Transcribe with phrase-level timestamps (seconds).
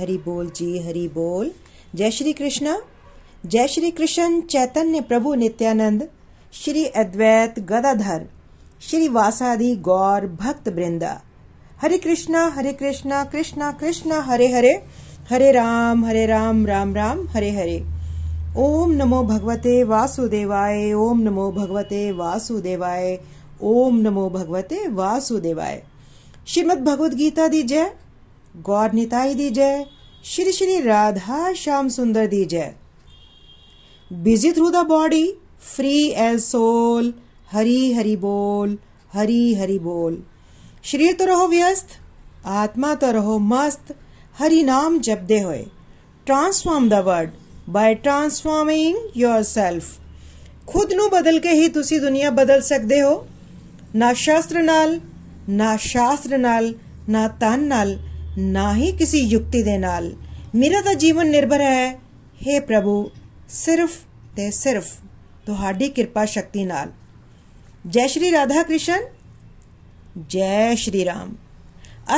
[0.00, 1.50] हरी बोल, जी हरि बोल।
[1.94, 2.82] जय श्री कृष्णा।
[3.46, 6.08] जय श्री कृष्ण चैतन्य प्रभु नित्यानंद,
[6.52, 8.26] श्री अद्वैत गदाधर,
[8.82, 11.20] श्री वासादि गौर भक्त वृंदा।
[11.82, 14.84] हरे कृष्णा हरे कृष्णा कृष्णा कृष्णा, हरे हरे।
[15.30, 17.84] हरे राम हरे राम राम राम, हरे हरे।
[18.56, 23.20] ओम नमो भगवते वासुदेवाय, ओम नमो भगवते वासुदेवाय,
[23.62, 25.82] ओम नमो भगवते वासुदेवाय।
[26.46, 27.92] श्रीमद् भगवद गीता दी जय।
[28.65, 29.85] गौर निताई दी जय
[30.25, 32.73] श्री श्री राधा श्याम सुंदर दी जय
[34.11, 35.25] busy through the body
[35.75, 37.13] free as soul
[37.51, 38.77] Hari Hari बोल
[39.13, 40.17] हरी हरि बोल
[40.83, 41.97] शरीर तो रहो व्यस्त
[42.57, 43.95] आत्मा तो रहो मस्त
[44.39, 45.65] हरि नाम जपदे होए
[46.27, 47.29] transform the world
[47.69, 49.85] by transforming yourself
[50.67, 53.25] ਖੁਦ ਨੂੰ ਬਦਲ ਕੇ ਹੀ ਤੁਸੀਂ ਦੁਨੀਆ ਬਦਲ ਸਕਦੇ ਹੋ
[53.95, 54.99] ਨਾ ਸ਼ਾਸਤਰ ਨਾਲ
[55.49, 56.73] ਨਾ ਸ਼ਾਸਤਰ ਨਾਲ
[57.09, 57.97] ਨਾ ਤਨ ਨਾਲ
[58.38, 60.12] ਨਾ ਹੀ ਕਿਸੇ ਯੁਕਤੀ ਦੇ ਨਾਲ।
[60.54, 61.94] ਮੇਰਾ ਤਾਂ ਜੀਵਨ ਨਿਰਭਰ ਹੈ।
[62.40, 63.10] हे ਪ੍ਰਭੂ,
[63.48, 63.90] ਸਿਰਫ
[64.36, 64.86] ਤੇ ਸਿਰਫ
[65.46, 66.92] ਤੁਹਾਡੀ ਕਿਰਪਾ ਸ਼ਕਤੀ ਨਾਲ।
[67.86, 69.00] ਜੈ ਸ਼੍ਰੀ ਰਾਧਾ ਕ੍ਰਿਸ਼ਨ।
[70.28, 71.34] ਜੈ ਸ਼੍ਰੀ ਰਾਮ।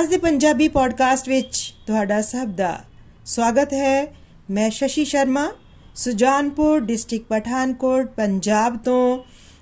[0.01, 2.85] ਅੱਜ ਦੇ ਪੰਜਾਬੀ ਪੋਡਕਾਸਟ ਵਿੱਚ ਤੁਹਾਡਾ ਸਭ ਦਾ
[3.27, 4.07] ਸਵਾਗਤ ਹੈ।
[4.51, 5.53] ਮੈਂ ਸ਼ਸ਼ੀ ਸ਼ਰਮਾ,
[5.95, 9.19] ਸੁਜਾਨਪੁਰ ਡਿਸਟ੍ਰਿਕਟ ਪਠਾਨਕੋਟ, ਪੰਜਾਬ ਤੋਂ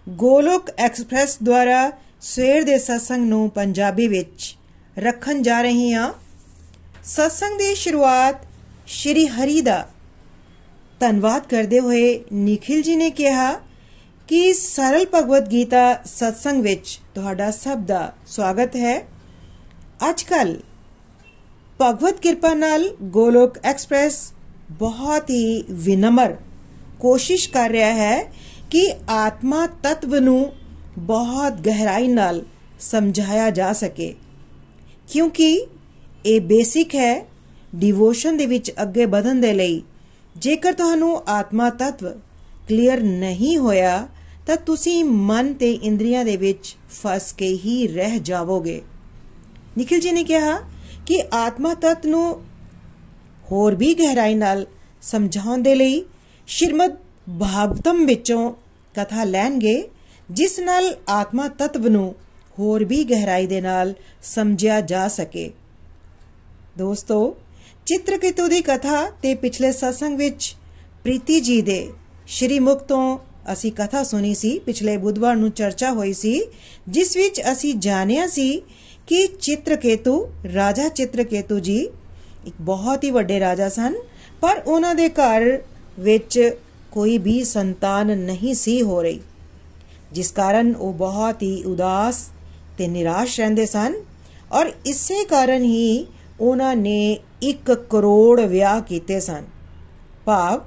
[0.09, 4.57] ਗੋਲੋਕ ਐਕਸਪ੍ਰੈਸ ਦੁਆਰਾ ਸਵੇਰ ਦੇ ਸਤਸੰਗ ਨੂੰ ਪੰਜਾਬੀ ਵਿੱਚ
[4.99, 6.13] ਰੱਖਣ ਜਾ ਰਹੀ ਹਾਂ।
[7.05, 8.43] ਸਤਸੰਗ ਦੀ ਸ਼ੁਰੂਆਤ
[8.87, 9.87] ਸ਼੍ਰੀ ਹਰੀ ਦਾ
[11.01, 13.53] ਧੰਨਵਾਦ ਕਰਦੇ ਹੋਏ ਨikhil ਜੀ ਨੇ ਕਿਹਾ
[14.29, 20.55] ਕਿ ਸਰਲ ਭਗਵਦ ਗੀਤਾ ਸਤਸੰਗ ਵਿੱਚ ਤੁਹਾਡਾ ਸਭ ਦਾ ਸਵਾਗਤ ਹੈ ਅੱਜ ਅੱਜਕੱਲ
[21.81, 24.21] ਭਗਵਤ ਕਿਰਪਾ ਨਾਲ ਗੋਲੋਕ ਐਕਸਪ੍ਰੈਸ
[24.71, 26.37] ਬਹੁਤ ਹੀ ਵਿਨਮਰ
[27.01, 28.23] ਕੋਸ਼ਿਸ਼ ਕਰ ਰਿਹਾ ਹੈ
[28.71, 30.53] ਕਿ ਆਤਮਾ ਤत्व ਨੂੰ
[30.99, 32.43] ਬਹੁਤ ਗਹਿਰਾਈ ਨਾਲ
[32.81, 34.15] ਸਮਝਾਇਆ ਜਾ ਸਕੇ
[35.13, 35.67] ਕਿਉਂਕਿ
[36.27, 37.27] ਇਹ ਬੇਸਿਕ ਹੈ
[37.75, 39.83] ਡਿਵੋਸ਼ਨ ਦੇ ਵਿੱਚ ਅੱਗੇ ਵਧਣ ਦੇ ਲਈ।
[40.37, 42.09] ਜੇਕਰ ਤੁਹਾਨੂੰ ਆਤਮਾ ਤत्व
[42.69, 44.09] ਕਲੀਅਰ ਨਹੀਂ ਹੋਇਆ,
[44.47, 48.83] ਤਾਂ ਤੁਸੀਂ ਮਨ ਤੇ ਇੰਦਰੀਆਂ ਦੇ ਵਿੱਚ ਫਸ ਕੇ ਹੀ ਰਹਿ ਜਾਵੋਗੇ।
[49.79, 50.61] ਨikhil ji ਨੇ ਕਿਹਾ
[51.07, 52.43] ਕਿ ਆਤਮਾ ਤਤ ਨੂੰ
[53.53, 54.67] ਹੋਰ ਵੀ ਗਹਿਰਾਈ ਨਾਲ
[55.03, 56.05] ਸਮਝਾਉਣ ਦੇ ਲਈ
[56.47, 56.97] ਸ਼੍ਰੀਮਦ
[57.41, 58.53] ਭਾਗਵਤਮ ਵਿੱਚੋਂ
[58.95, 59.89] ਕਥਾ ਲੈਣਗੇ,
[60.31, 62.15] ਜਿਸ ਨਾਲ ਆਤਮਾ ਤਤਵ ਨੂੰ
[62.59, 65.51] ਹੋਰ ਵੀ ਗਹਿਰਾਈ ਦੇ ਨਾਲ ਸਮਝਿਆ ਜਾ ਸਕੇ।
[66.81, 67.37] ਦੋਸਤੋ
[67.87, 70.55] ਚਿੱਤਰਕੇਤੂ ਦੀ ਕਥਾ ਤੇ ਪਿਛਲੇ ਸਤਸੰਗ ਵਿੱਚ
[71.05, 71.81] ਪ੍ਰੀਤੀ ਜੀ ਦੇ
[72.29, 73.19] ਸ਼੍ਰੀ ਮੁਖ ਤੋਂ
[73.53, 76.41] ਅਸੀਂ ਕਥਾ ਸੁਣੀ ਸੀ, ਪਿਛਲੇ ਬੁੱਧਵਾਰ ਨੂੰ ਚਰਚਾ ਹੋਈ ਸੀ,
[76.89, 78.63] ਜਿਸ ਵਿੱਚ ਅਸੀਂ ਜਾਣਿਆ ਸੀ
[79.07, 80.15] ਕਿ ਚਿੱਤਰਕੇਤੂ
[80.55, 81.79] ਰਾਜਾ ਚਿੱਤਰਕੇਤੂ ਜੀ
[82.47, 83.95] ਇੱਕ ਬਹੁਤ ਹੀ ਵੱਡੇ ਰਾਜਾ ਸਨ,
[84.43, 85.47] ਪਰ ਉਹਨਾਂ ਦੇ ਘਰ
[85.99, 86.39] ਵਿੱਚ
[86.93, 89.21] ਕੋਈ ਵੀ ਸੰਤਾਨ ਨਹੀਂ ਸੀ ਹੋ ਰਹੀ,
[90.13, 92.29] ਜਿਸ ਕਾਰਨ ਉਹ ਬਹੁਤ ਹੀ ਉਦਾਸ
[92.79, 93.95] ਤੇ ਨਿਰਾਸ਼ ਰਹਿੰਦੇ ਸਨ
[94.53, 96.07] ਔਰ ਇਸੇ ਕਾਰਨ ਹੀ
[96.41, 99.45] ਉਹਨਾਂ ਨੇ 1 ਕਰੋੜ ਵਿਆਹ ਕੀਤੇ ਸਨ।
[100.25, 100.61] ਭਾਵ,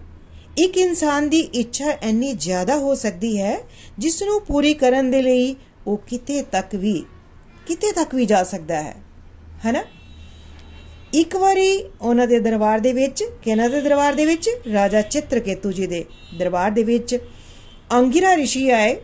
[0.58, 3.58] ਇੱਕ ਇਨਸਾਨ ਦੀ ਇੱਛਾ ਇੰਨੀ ਜ਼ਿਆਦਾ ਹੋ ਸਕਦੀ ਹੈ,
[4.00, 5.56] ਜਿਸ ਨੂੰ ਪੂਰੀ ਕਰਨ ਦੇ ਲਈ
[5.88, 7.04] ਉਹ ਕਿਤੇ ਤੱਕ ਵੀ,
[7.68, 8.96] ਕਿਤੇ ਤੱਕ ਵੀ ਜਾ ਸਕਦਾ ਹੈ।
[9.66, 9.84] ਹੈਨਾ?
[11.14, 14.50] ਇੱਕ ਵਾਰੀ ਉਹਨਾਂ ਦੇ ਦਰਬਾਰ ਦੇ ਵਿੱਚ, ਕਿਹਨਾਂ ਦੇ ਦਰਬਾਰ ਦੇ ਵਿੱਚ?
[14.74, 16.06] ਰਾਜਾ ਚਿੱਤਰਕੇਤੂ ਜੀ ਦੇ
[16.38, 17.18] ਦਰਬਾਰ ਦੇ ਵਿੱਚ
[17.94, 18.96] ਅੰਗਿਰਾ ਰਿਸ਼ੀ ਆਏ।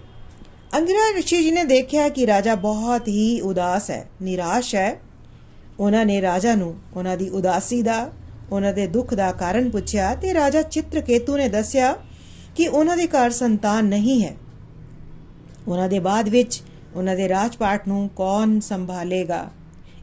[0.74, 5.09] ਅੰਗਿਰਾ ਰਿਸ਼ੀ ਜੀ ਨੇ ਦੇਖਿਆ ਕਿ ਰਾਜਾ ਬਹੁਤ ਹੀ ਉਦਾਸ ਹੈ, ਨਿਰਾਸ਼ ਹੈ।
[5.81, 8.13] ਉਹਨਾਂ ਨੇ ਰਾਜਾ ਨੂੰ ਉਹਨਾਂ ਦੀ ਉਦਾਸੀ ਦਾ
[8.53, 11.97] ਉਹਨਾਂ ਦੇ ਦੁੱਖ ਦਾ ਕਾਰਨ ਪੁੱਛਿਆ ਤੇ ਰਾਜਾ ਚਿੱਤਰਕੇਤੂ ਨੇ ਦੱਸਿਆ
[12.57, 14.37] ਕਿ ਉਹਨਾਂ ਦੇ ਘਰ ਸੰਤਾਨ ਨਹੀਂ ਹੈ
[15.69, 16.63] ਉਹਨਾਂ ਦੇ ਬਾਅਦ ਵਿੱਚ
[16.97, 19.51] ਉਹਨਾਂ ਦੇ ਰਾਜਪਾਟ ਨੂੰ ਕੌਣ ਸੰਭਾਲੇਗਾ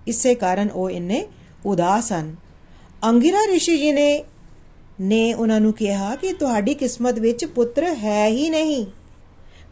[0.07, 1.25] ਇਸੇ ਕਾਰਨ ਉਹ ਇੰਨੇ
[1.65, 2.35] ਉਦਾਸ ਹਨ
[3.05, 4.23] ਅੰਗਿਰਾ ઋષਿ ਜੀ ਨੇ
[5.01, 8.85] ਨੇ ਉਹਨਾਂ ਨੂੰ ਕਿਹਾ ਕਿ ਤੁਹਾਡੀ ਕਿਸਮਤ ਵਿੱਚ ਪੁੱਤਰ ਹੈ ਹੀ ਨਹੀਂ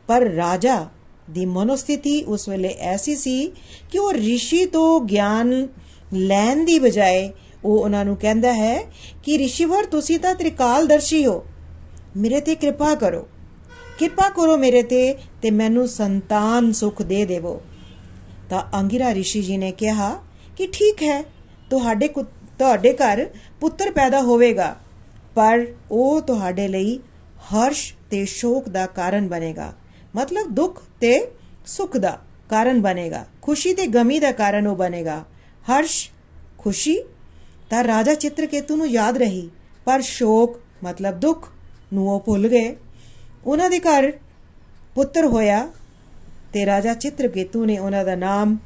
[0.08, 0.86] ਪਰ ਰਾਜਾ
[1.32, 3.52] ਦੀ ਮਨੋਸਥਿਤੀ ਉਸ ਵੇਲੇ ਐਸੀ ਸੀ
[3.92, 5.68] ਕਿ ਉਹ ઋષਿ ਤੋਂ ਗਿਆਨ
[6.15, 7.31] ਲੈਣ ਦੀ ਬਜਾਏ
[7.65, 8.83] ਉਹ ਉਹਨਾਂ ਨੂੰ ਕਹਿੰਦਾ ਹੈ
[9.23, 11.45] ਕਿ ਰਿਸ਼ੀਵਰ ਤੁਸੀਂ ਤਾਂ ਤ੍ਰਿਕਾਲਦਰਸ਼ੀ ਹੋ।
[12.17, 13.27] ਮੇਰੇ ਤੇ ਕਿਰਪਾ ਕਰੋ।
[13.99, 17.61] ਕਿਰਪਾ ਕਰੋ ਮੇਰੇ ਤੇ ਤੇ ਮੈਨੂੰ ਸੰਤਾਨ ਸੁਖ ਦੇ ਦੇਵੋ।
[18.51, 20.15] ਤਾਂ ਅੰਗਿਰਾ ਰਿਸ਼ੀ ਜੀ ਨੇ ਕਿਹਾ
[20.57, 21.23] ਕਿ ਠੀਕ ਹੈ,
[21.71, 23.27] ਤੁਹਾਡੇ ਤੁਹਾਡੇ ਘਰ
[23.61, 24.77] ਪੁੱਤਰ ਪੈਦਾ ਹੋਵੇਗਾ,
[25.35, 26.99] ਪਰ ਉਹ ਤੁਹਾਡੇ ਲਈ
[27.47, 29.73] ਹਰਸ਼ ਤੇ ਸ਼ੋਕ ਦਾ ਕਾਰਨ ਬਣੇਗਾ।
[30.17, 31.31] ਮਤਲਬ ਦੁੱਖ ਤੇ
[31.67, 32.19] ਸੁਖ ਦਾ
[32.49, 35.25] ਕਾਰਨ ਬਣੇਗਾ। ਖੁਸ਼ੀ ਤੇ ਗਮੀ ਦਾ ਕਾਰਨ ਉਹ ਬਣੇਗਾ।
[35.69, 36.11] ਹਰਸ਼
[36.59, 36.99] ਖੁਸ਼ੀ
[37.71, 39.49] ਤਾਂ ਰਾਜਾ ਚਿੱਤਰਕੇਤੂ ਨੂੰ ਯਾਦ ਰਹੀ,
[39.85, 41.49] ਪਰ ਸ਼ੋਕ, ਮਤਲਬ ਦੁੱਖ,
[41.93, 42.77] ਨੂੰ ਉਹ ਭੁੱਲ ਗਏ।
[43.47, 44.13] ਉਹਨਾਂ ਦੇ ਘਰ
[44.95, 45.69] ਪੁੱਤਰ ਹੋਇਆ
[46.53, 48.57] ਤੇ ਰਾਜਾ ਚਿੱਤਰਕੇਤੂ ਨੇ ਉਹਨਾਂ ਦਾ ਨਾਮ,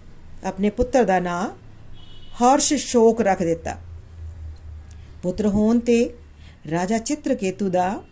[0.45, 1.51] ਆਪਣੇ ਪੁੱਤਰ ਦਾ ਨਾਮ
[2.43, 3.77] ਹਰਸ਼ ਸ਼ੋਕ ਰੱਖ ਦਿੱਤਾ।
[5.23, 6.11] ਪੁੱਤਰ ਹੋਣ ਤੇ
[6.71, 8.03] ਰਾਜਾ ਚਿੱਤਰਕੇਤੂ ਦਾ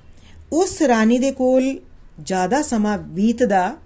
[0.53, 1.79] ਉਸ ਰਾਣੀ ਦੇ ਕੋਲ
[2.23, 3.77] ਜ਼ਿਆਦਾ ਸਮਾਂ ਬੀਤਦਾ,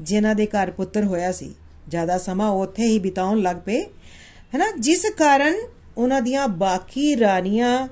[0.00, 1.54] ਜਿਨ੍ਹਾਂ ਦੇ ਘਰ ਪੁੱਤਰ ਹੋਇਆ ਸੀ।
[1.88, 3.84] ਜ਼ਿਆਦਾ ਸਮਾਂ ਉੱਥੇ ਹੀ ਬਿਤਾਉਣ ਲੱਗ ਪਏ।
[4.54, 4.66] ਹੈਨਾ?
[4.78, 5.54] ਜਿਸ ਕਾਰਨ
[5.96, 7.88] ਉਹਨਾਂ ਦੀਆਂ ਬਾਕੀ ਰਾਣੀਆਂ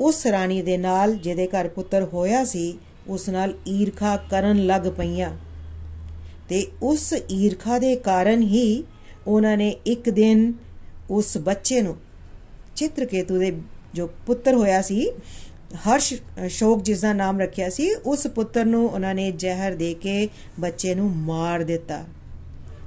[0.00, 2.78] ਉਸ ਰਾਣੀ ਦੇ ਨਾਲ, ਜਿਹਦੇ ਘਰ ਪੁੱਤਰ ਹੋਇਆ ਸੀ,
[3.08, 5.30] ਉਸ ਨਾਲ ਈਰਖਾ ਕਰਨ ਲੱਗ ਪਈਆਂ।
[6.48, 8.84] ਤੇ ਉਸ ਈਰਖਾ ਦੇ ਕਾਰਨ ਹੀ
[9.26, 10.52] ਉਹਨਾਂ ਨੇ ਇੱਕ ਦਿਨ
[11.10, 11.96] ਉਸ ਬੱਚੇ ਨੂੰ,
[12.76, 13.52] ਚਿੱਤਰਕੇਤੂ ਦੇ
[13.94, 15.10] ਜੋ ਪੁੱਤਰ ਹੋਇਆ ਸੀ,
[15.74, 16.14] ਹਰਸ਼
[16.48, 20.28] ਸ਼ੋਕ ਜਿਸ ਦਾ ਨਾਮ ਰੱਖਿਆ ਸੀ, ਉਸ ਪੁੱਤਰ ਨੂੰ ਉਹਨਾਂ ਨੇ ਜ਼ਹਿਰ ਦੇ ਕੇ
[20.60, 22.04] ਬੱਚੇ ਨੂੰ ਮਾਰ ਦਿੱਤਾ।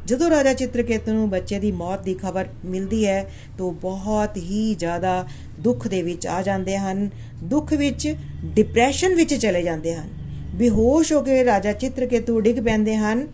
[0.07, 5.27] ਜਦੋਂ ਰਾਜਾ ਚਿੱਤਰਕੇਤੂ ਨੂੰ ਬੱਚੇ ਦੀ ਮੌਤ ਦੀ ਖਬਰ ਮਿਲਦੀ ਹੈ, ਤਾਂ ਬਹੁਤ ਹੀ ਜ਼ਿਆਦਾ
[5.59, 7.09] ਦੁੱਖ ਦੇ ਵਿੱਚ ਆ ਜਾਂਦੇ ਹਨ।
[7.43, 8.15] ਦੁੱਖ ਵਿੱਚ
[8.45, 10.09] ਡਿਪਰੈਸ਼ਨ ਵਿੱਚ ਚਲੇ ਜਾਂਦੇ ਹਨ।
[10.55, 13.27] ਬੇਹੋਸ਼ ਹੋ ਕੇ ਰਾਜਾ ਚਿੱਤਰਕੇਤੂ ਡਿੱਗ ਪੈਂਦੇ ਹਨ।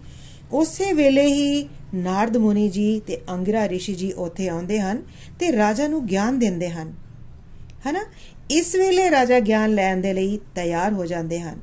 [0.52, 5.04] ਉਸੇ ਵੇਲੇ ਹੀ ਨਾਰਦ ਮੁਨੀ ਜੀ ਤੇ ਅੰਗਰਾ ઋષਿ ਜੀ ਉੱਥੇ ਆਉਂਦੇ ਹਨ
[5.40, 6.94] ਤੇ ਰਾਜਾ ਨੂੰ ਗਿਆਨ ਦਿੰਦੇ ਹਨ।
[7.90, 8.00] ਹਨਾ?
[8.50, 11.60] ਇਸ ਵੇਲੇ ਰਾਜਾ ਗਿਆਨ ਲੈਣ ਦੇ ਲਈ ਤਿਆਰ ਹੋ ਜਾਂਦੇ ਹਨ।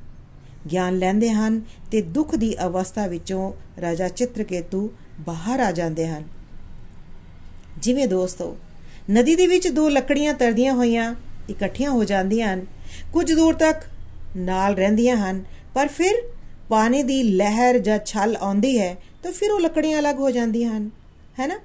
[0.72, 4.90] ਗਿਆਨ ਲੈਂਦੇ ਹਨ ਤੇ ਦੁੱਖ ਦੀ ਅਵਸਥਾ ਵਿੱਚੋਂ ਰਾਜਾ ਚਿੱਤਰਕੇਤੂ
[5.20, 6.24] ਬਾਹਰ ਆ ਜਾਂਦੇ ਹਨ।
[7.78, 8.56] ਜਿਵੇਂ ਦੋਸਤੋ,
[9.10, 11.14] ਨਦੀ ਦੇ ਵਿੱਚ ਦੋ ਲੱਕੜੀਆਂ ਤਰਦੀਆਂ ਹੋਈਆਂ,
[11.50, 12.66] ਇਕੱਠੀਆਂ ਹੋ ਜਾਂਦੀਆਂ ਹਨ।
[13.12, 13.82] ਕੁਝ ਦੂਰ ਤੱਕ
[14.36, 15.44] ਨਾਲ ਰਹਿੰਦੀਆਂ ਹਨ,
[15.74, 16.14] ਪਰ ਫਿਰ
[16.68, 20.90] ਪਾਣੀ ਦੀ ਲਹਿਰ ਜਾਂ ਛਲ ਆਉਂਦੀ ਹੈ, ਤਾਂ ਫਿਰ ਉਹ ਲੱਕੜੀਆਂ ਅਲੱਗ ਹੋ ਜਾਂਦੀਆਂ ਹਨ,
[21.40, 21.58] ਹੈਨਾ?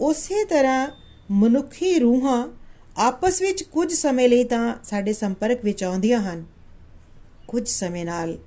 [0.00, 0.88] ਉਸੇ ਤਰ੍ਹਾਂ
[1.30, 2.48] ਮਨੁੱਖੀ ਰੂਹਾਂ
[2.96, 6.44] ਆਪਸ ਵਿੱਚ ਕੁਝ ਸਮੇਂ ਲਈ ਤਾਂ ਸਾਡੇ ਸੰਪਰਕ ਵਿੱਚ ਆਉਂਦੀਆਂ ਹਨ।
[7.48, 8.38] ਕੁਝ ਸਮੇਂ ਨਾਲ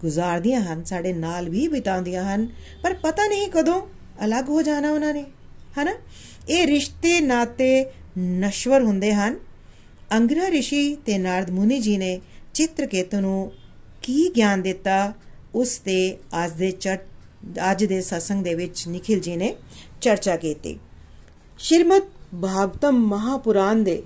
[0.00, 2.48] ਗੁਜ਼ਾਰਦੀਆਂ ਹਨ, ਸਾਡੇ ਨਾਲ ਵੀ ਬਿਤਾਉਂਦੀਆਂ ਹਨ,
[2.82, 3.82] ਪਰ ਪਤਾ ਨਹੀਂ ਕਦੋਂ
[4.24, 5.24] ਅਲੱਗ ਹੋ ਜਾਣਾ ਉਹਨਾਂ ਨੇ,
[5.78, 5.94] ਹਨਾ?
[6.48, 7.86] ਇਹ ਰਿਸ਼ਤੇ ਨਾਤੇ
[8.18, 9.38] ਨਸ਼ਵਰ ਹੁੰਦੇ ਹਨ।
[10.12, 12.20] ਅੰਗਰਾ ઋષਿ ਤੇ ਨਾਰਦ ਮੁਨੀ ਜੀ ਨੇ
[12.54, 13.52] ਚਿੱਤਰਕੇਤੂ ਨੂੰ
[14.02, 15.12] ਕੀ ਗਿਆਨ ਦਿੱਤਾ,
[15.54, 16.78] ਉਸ ਤੇ ਅੱਜ ਦੇ
[17.70, 19.54] ਅੱਜ ਦੇ ਸਤਸੰਗ ਦੇ ਵਿੱਚ ਨikhil ਜੀ ਨੇ
[20.00, 20.78] ਚਰਚਾ ਕੀਤੀ।
[21.58, 22.02] ਸ਼੍ਰੀਮਦ
[22.42, 24.02] ਭਾਗਵਤਮ ਮਹਾਪੁਰਾਣ ਦੇ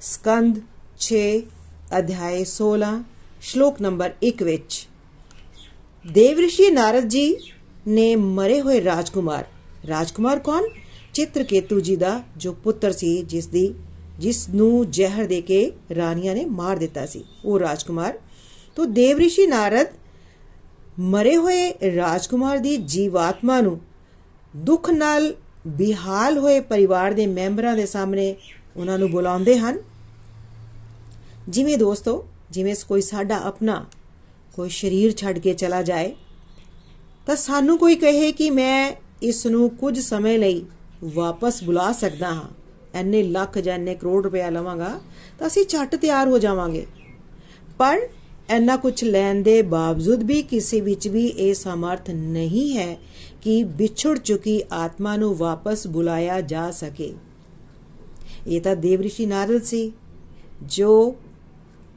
[0.00, 0.60] ਸਕੰਦ
[1.00, 1.40] 6
[1.98, 3.02] ਅਧਿਆਇ 16
[3.42, 4.88] ਸ਼ਲੋਕ ਨੰਬਰ 1 ਵਿੱਚ
[6.08, 7.36] ਦੇਵਰਿਸ਼ੀ ਨਾਰਦ ਜੀ
[7.88, 9.44] ਨੇ ਮਰੇ ਹੋਏ ਰਾਜਕੁਮਾਰ
[9.88, 10.68] ਰਾਜਕੁਮਾਰ ਕੌਣ
[11.14, 13.72] ਚਿੱਤਰਕੇਤੂ ਜੀ ਦਾ ਜੋ ਪੁੱਤਰ ਸੀ ਜਿਸ ਦੀ
[14.18, 15.60] ਜਿਸ ਨੂੰ ਜ਼ਹਿਰ ਦੇ ਕੇ
[15.96, 18.18] ਰਾਣੀਆਂ ਨੇ ਮਾਰ ਦਿੱਤਾ ਸੀ ਉਹ ਰਾਜਕੁਮਾਰ
[18.76, 19.86] ਤੋਂ ਦੇਵਰਿਸ਼ੀ ਨਾਰਦ
[21.00, 23.78] ਮਰੇ ਹੋਏ ਰਾਜਕੁਮਾਰ ਦੀ ਜੀਵਾਤਮਾ ਨੂੰ
[24.56, 25.32] ਦੁੱਖ ਨਾਲ
[25.66, 28.34] ਬਿਹਾਲ ਹੋਏ ਪਰਿਵਾਰ ਦੇ ਮੈਂਬਰਾਂ ਦੇ ਸਾਹਮਣੇ
[28.76, 29.78] ਉਹਨਾਂ ਨੂੰ ਬੁਲਾਉਂਦੇ ਹਨ
[31.48, 33.84] ਜਿਵੇਂ ਦੋਸਤੋ ਜਿਵੇਂ ਕੋਈ ਸਾਡਾ ਆਪਣਾ
[34.58, 36.14] ਕੋਈ ਸਰੀਰ ਛੱਡ ਕੇ ਚਲਾ ਜਾਏ,
[37.26, 40.64] ਤਾਂ ਸਾਨੂੰ ਕੋਈ ਕਹੇ ਕਿ ਮੈਂ ਇਸ ਨੂੰ ਕੁਝ ਸਮੇਂ ਲਈ
[41.04, 42.48] ਵਾਪਸ ਬੁਲਾ ਸਕਦਾ ਹਾਂ।
[42.94, 45.00] ਐਨੇ ਲੱਖ ਜਾਂ ਐਨੇ ਕਰੋੜ ਰੁਪਇਆ ਲਵਾਂਗਾ
[45.38, 46.86] ਤਾਂ ਅਸੀਂ ਛੱਟ ਤਿਆਰ ਹੋ ਜਾਵਾਂਗੇ।
[47.78, 47.98] ਪਰ
[48.48, 52.96] ਐਨਾ ਕੁਝ ਲੈਣ ਦੇ ਬਾਵਜੂਦ ਵੀ ਕਿਸੇ ਵਿੱਚ ਵੀ ਇਹ ਸਮਰਥ ਨਹੀਂ ਹੈ
[53.42, 57.12] ਕਿ ਵਿਛੜ ਚੁੱਕੀ ਆਤਮਾ ਨੂੰ ਵਾਪਸ ਬੁਲਾਇਆ ਜਾ ਸਕੇ।
[58.46, 59.92] ਇਹ ਤਾਂ ਦੇਵਰਿਸ਼ੀ ਨਾਰਦ ਸੀ,
[60.62, 61.16] ਜੋ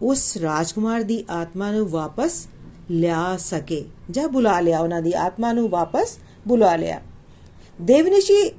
[0.01, 2.47] ਉਸ ਰਾਜਕੁਮਾਰ ਦੀ ਆਤਮਾ ਨੂੰ ਵਾਪਸ
[2.91, 6.17] ਲਿਆ ਸਕੇ ਜਾਂ ਬੁਲਾ ਲਿਆ ਉਹਨਾਂ ਦੀ ਆਤਮਾ ਨੂੰ ਵਾਪਸ
[6.47, 7.01] ਬੁਲਾ ਲਿਆ।
[7.81, 8.51] ਦੇਵਨਿਸ਼ੀ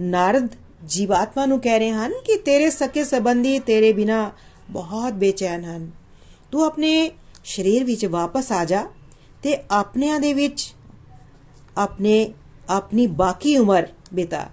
[0.00, 0.48] ਨਾਰਦ
[0.84, 4.30] ਜੀਵਾਤਮਾ ਨੂੰ ਕਹਿ ਰਹੇ ਹਨ ਕਿ ਤੇਰੇ ਸਕੇ ਸੰਬੰਧੀ ਤੇਰੇ ਬਿਨਾ
[4.70, 5.90] ਬਹੁਤ ਬੇਚੈਨ ਹਨ।
[6.52, 7.10] ਤੂੰ ਆਪਣੇ
[7.44, 8.86] ਸਰੀਰ ਵਿੱਚ ਵਾਪਸ ਆ ਜਾ
[9.42, 10.74] ਤੇ ਆਪਣਿਆਂ ਦੇ ਵਿੱਚ
[11.78, 12.32] ਆਪਣੇ,
[12.68, 14.46] ਆਪਣੀ ਬਾਕੀ ਉਮਰ ਬਿਤਾ।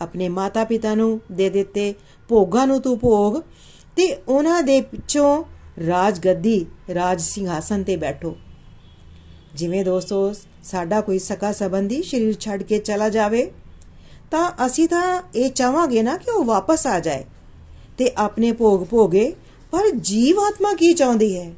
[0.00, 1.94] ਆਪਣੇ ਮਾਤਾ ਪਿਤਾ ਨੂੰ ਦੇ ਦਿੱਤੇ,
[2.28, 3.40] ਭੋਗਾਂ ਨੂੰ ਤੂੰ ਭੋਗ
[3.96, 5.44] ਤੇ ਉਹਨਾਂ ਦੇ ਪਿੱਛੋਂ
[5.86, 8.36] ਰਾਜ ਗੱਦੀ ਰਾਜ ਸਿੰਘਾਸਨ ਤੇ ਬੈਠੋ।
[9.54, 10.32] ਜਿਵੇਂ ਦੋਸਤੋ,
[10.64, 13.50] ਸਾਡਾ ਕੋਈ ਸਕਾ ਸੰਬੰਧੀ ਸਰੀਰ ਛੱਡ ਕੇ ਚਲਾ ਜਾਵੇ,
[14.30, 17.24] ਤਾਂ ਅਸੀਂ ਤਾਂ ਇਹ ਚਾਹਾਂਗੇ ਨਾ ਕਿ ਉਹ ਵਾਪਸ ਆ ਜਾਏ।
[17.98, 19.32] ਤੇ ਆਪਣੇ ਭੋਗ ਭੋਗੇ,
[19.70, 21.52] ਪਰ ਜੀਵ ਆਤਮਾ ਕੀ ਚਾਹੁੰਦੀ ਹੈ?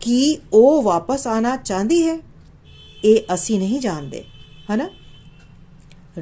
[0.00, 2.18] ਕੀ ਉਹ ਵਾਪਸ ਆਣਾ ਚਾਹੁੰਦੀ ਹੈ?
[3.04, 4.24] ਇਹ ਅਸੀਂ ਨਹੀਂ ਜਾਣਦੇ,
[4.70, 4.90] ਹਨਾ?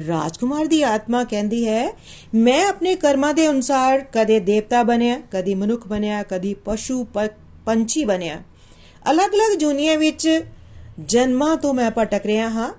[0.07, 1.91] ਰਾਜਕੁਮਾਰ ਦੀ ਆਤਮਾ ਕਹਿੰਦੀ ਹੈ,
[2.35, 7.03] ਮੈਂ ਆਪਣੇ ਕਰਮਾਂ ਦੇ ਅਨੁਸਾਰ ਕਦੇ ਦੇਵਤਾ ਬਣਿਆ, ਕਦੀ ਮਨੁੱਖ ਬਣਿਆ, ਕਦੀ ਪਸ਼ੂ
[7.65, 8.41] ਪੰਛੀ ਬਣਿਆ।
[9.11, 10.43] ਅਲੱਗ-ਅਲੱਗ ਜੁਨੀਆਂ ਵਿੱਚ
[10.99, 12.73] ਜਨਮਾਂ ਤੋਂ ਮੈਂ ਭਟਕ ਰਿਹਾ ਹਾਂ।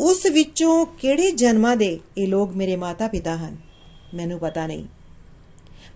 [0.00, 3.56] ਉਸ ਵਿੱਚੋਂ ਕਿਹੜੇ ਜਨਮਾਂ ਦੇ ਇਹ ਲੋਕ ਮੇਰੇ ਮਾਤਾ-ਪਿਤਾ ਹਨ?
[4.14, 4.84] ਮੈਨੂੰ ਪਤਾ ਨਹੀਂ।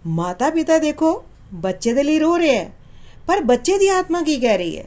[0.07, 2.71] ਮਾਤਾ-ਪਿਤਾ ਦੇਖੋ, ਬੱਚੇ ਦੇ ਲਈ ਰੋ ਰਿਹਾ ਹੈ,
[3.26, 4.85] ਪਰ ਬੱਚੇ ਦੀ ਆਤਮਾ ਕੀ ਕਹਿ ਰਹੀ ਹੈ?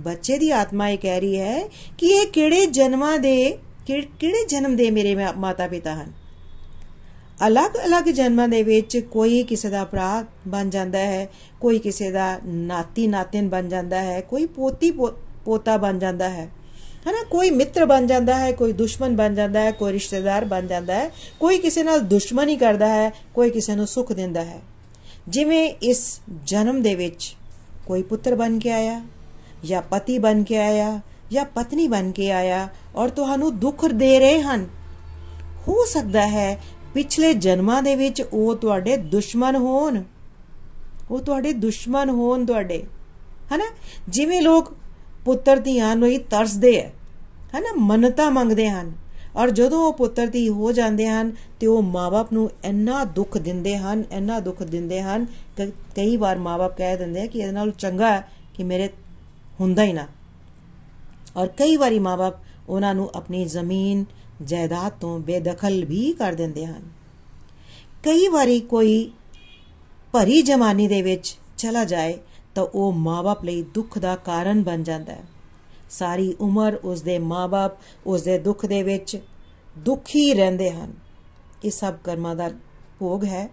[0.00, 4.90] ਬੱਚੇ ਦੀ ਆਤਮਾ ਇਹ ਕਹਿ ਰਹੀ ਹੈ ਕਿ ਇਹ ਕਿਹੜੇ ਜਨਮਾਂ ਦੇ ਕਿਹੜੇ ਜਨਮ ਦੇ
[4.90, 6.12] ਮੇਰੇ ਮਾਤਾ-ਪਿਤਾ ਹਨ?
[7.46, 11.28] ਅਲੱਗ-ਅਲੱਗ ਜਨਮਾਂ ਦੇ ਵਿੱਚ ਕੋਈ ਕਿਸੇ ਦਾ ਭਰਾ ਬਣ ਜਾਂਦਾ ਹੈ,
[11.60, 14.90] ਕੋਈ ਕਿਸੇ ਦਾ ਨਾਤੀ ਨਾਤਨ ਬਣ ਜਾਂਦਾ ਹੈ, ਕੋਈ ਪੋਤੀ
[15.44, 16.50] ਪੋਤਾ ਬਣ ਜਾਂਦਾ ਹੈ।
[17.10, 20.94] ਹਨਾ, ਕੋਈ ਮਿੱਤਰ ਬਣ ਜਾਂਦਾ ਹੈ, ਕੋਈ ਦੁਸ਼ਮਣ ਬਣ ਜਾਂਦਾ ਹੈ, ਕੋਈ ਰਿਸ਼ਤੇਦਾਰ ਬਣ ਜਾਂਦਾ
[20.94, 21.10] ਹੈ,
[21.40, 24.60] ਕੋਈ ਕਿਸੇ ਨਾਲ ਦੁਸ਼ਮਣੀ ਕਰਦਾ ਹੈ, ਕੋਈ ਕਿਸੇ ਨੂੰ ਸੁੱਖ ਦਿੰਦਾ ਹੈ।
[25.28, 27.36] ਜਿਵੇਂ ਇਸ ਜਨਮ ਦੇ ਵਿੱਚ
[27.86, 29.04] ਕੋਈ ਪੁੱਤਰ ਬਣ ਕੇ ਆਇਆ
[29.64, 31.00] ਜਾਂ ਪਤੀ ਬਣ ਕੇ ਆਇਆ
[31.32, 34.66] ਜਾਂ ਪਤਨੀ ਬਣ ਕੇ ਆਇਆ ਔਰ ਤੁਹਾਨੂੰ ਦੁੱਖ ਦੇ ਰਹੇ ਹਨ।
[35.68, 36.58] ਹੋ ਸਕਦਾ ਹੈ
[36.94, 40.02] ਪਿਛਲੇ ਜਨਮਾਂ ਦੇ ਵਿੱਚ ਉਹ ਤੁਹਾਡੇ ਦੁਸ਼ਮਣ ਹੋਣ।
[41.10, 42.82] ਉਹ ਤੁਹਾਡੇ ਦੁਸ਼ਮਣ ਹੋਣ ਤੁਹਾਡੇ।
[43.54, 43.64] ਹਨਾ?
[44.08, 44.76] ਜਿਵੇਂ ਲੋਕ
[45.24, 46.92] ਪੁੱਤਰ ਧੀਆਂ ਨੂੰ ਹੀ ਤਰਸਦੇ ਹੈ
[47.58, 47.72] ਹਨਾ?
[47.76, 48.92] ਮੰਨਤਾ ਮੰਗਦੇ ਹਨ।
[49.36, 53.76] ਔਰ ਜਦੋਂ ਉਹ ਪੁੱਤਰ ਧੀ ਹੋ ਜਾਂਦੇ ਹਨ ਤੇ ਉਹ ਮਾਪੇ ਨੂੰ ਇੰਨਾ ਦੁੱਖ ਦਿੰਦੇ
[53.76, 57.70] ਹਨ, ਇੰਨਾ ਦੁੱਖ ਦਿੰਦੇ ਹਨ ਕਿ ਕਈ ਵਾਰ ਮਾਪੇ ਕਹਿ ਦਿੰਦੇ ਆ ਕਿ ਇਹਦੇ ਨਾਲ
[57.70, 58.88] ਚੰਗਾ ਹੈ ਕਿ ਮੇਰੇ
[59.60, 60.06] ਹੁੰਦਾ ਹੀ ਨਾ।
[61.36, 64.04] ਔਰ ਕਈ ਵਾਰੀ ਮਾਪੇ ਉਹਨਾਂ ਨੂੰ ਆਪਣੀ ਜ਼ਮੀਨ,
[64.42, 66.82] ਜਾਇਦਾਦ ਤੋਂ ਬੇਦਖਲ ਵੀ ਕਰ ਦਿੰਦੇ ਹਨ।
[68.02, 69.10] ਕਈ ਵਾਰੀ ਕੋਈ
[70.12, 72.18] ਭਰੀ ਜਮਾਨੀ ਦੇ ਵਿੱਚ ਚਲਾ ਜਾਏ
[72.54, 75.22] ਤਾਂ ਉਹ ਮਾਪੇ ਲਈ ਦੁੱਖ ਦਾ ਕਾਰਨ ਬਣ ਜਾਂਦਾ ਹੈ।
[75.90, 79.22] ਸਾਰੀ ਉਮਰ ਉਸ ਦੇ ਮਾਪੇ ਉਸ ਦੇ ਦੁੱਖ ਦੇ ਵਿੱਚ
[79.78, 80.92] ਦੁਖੀ ਰਹਿੰਦੇ ਹਨ।
[81.64, 82.50] ਇਹ ਸਭ ਕਰਮਾਂ ਦਾ
[82.98, 83.50] ਭੋਗ ਹੈ।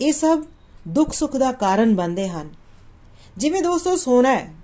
[0.00, 0.44] ਇਹ ਸਭ
[0.88, 2.48] ਦੁੱਖ ਸੁੱਖ ਦਾ ਕਾਰਨ ਬਣਦੇ ਹਨ।
[3.36, 4.54] ਜਿਵੇਂ ਦੋਸਤੋ, ਸੋਨਾ ਹੈ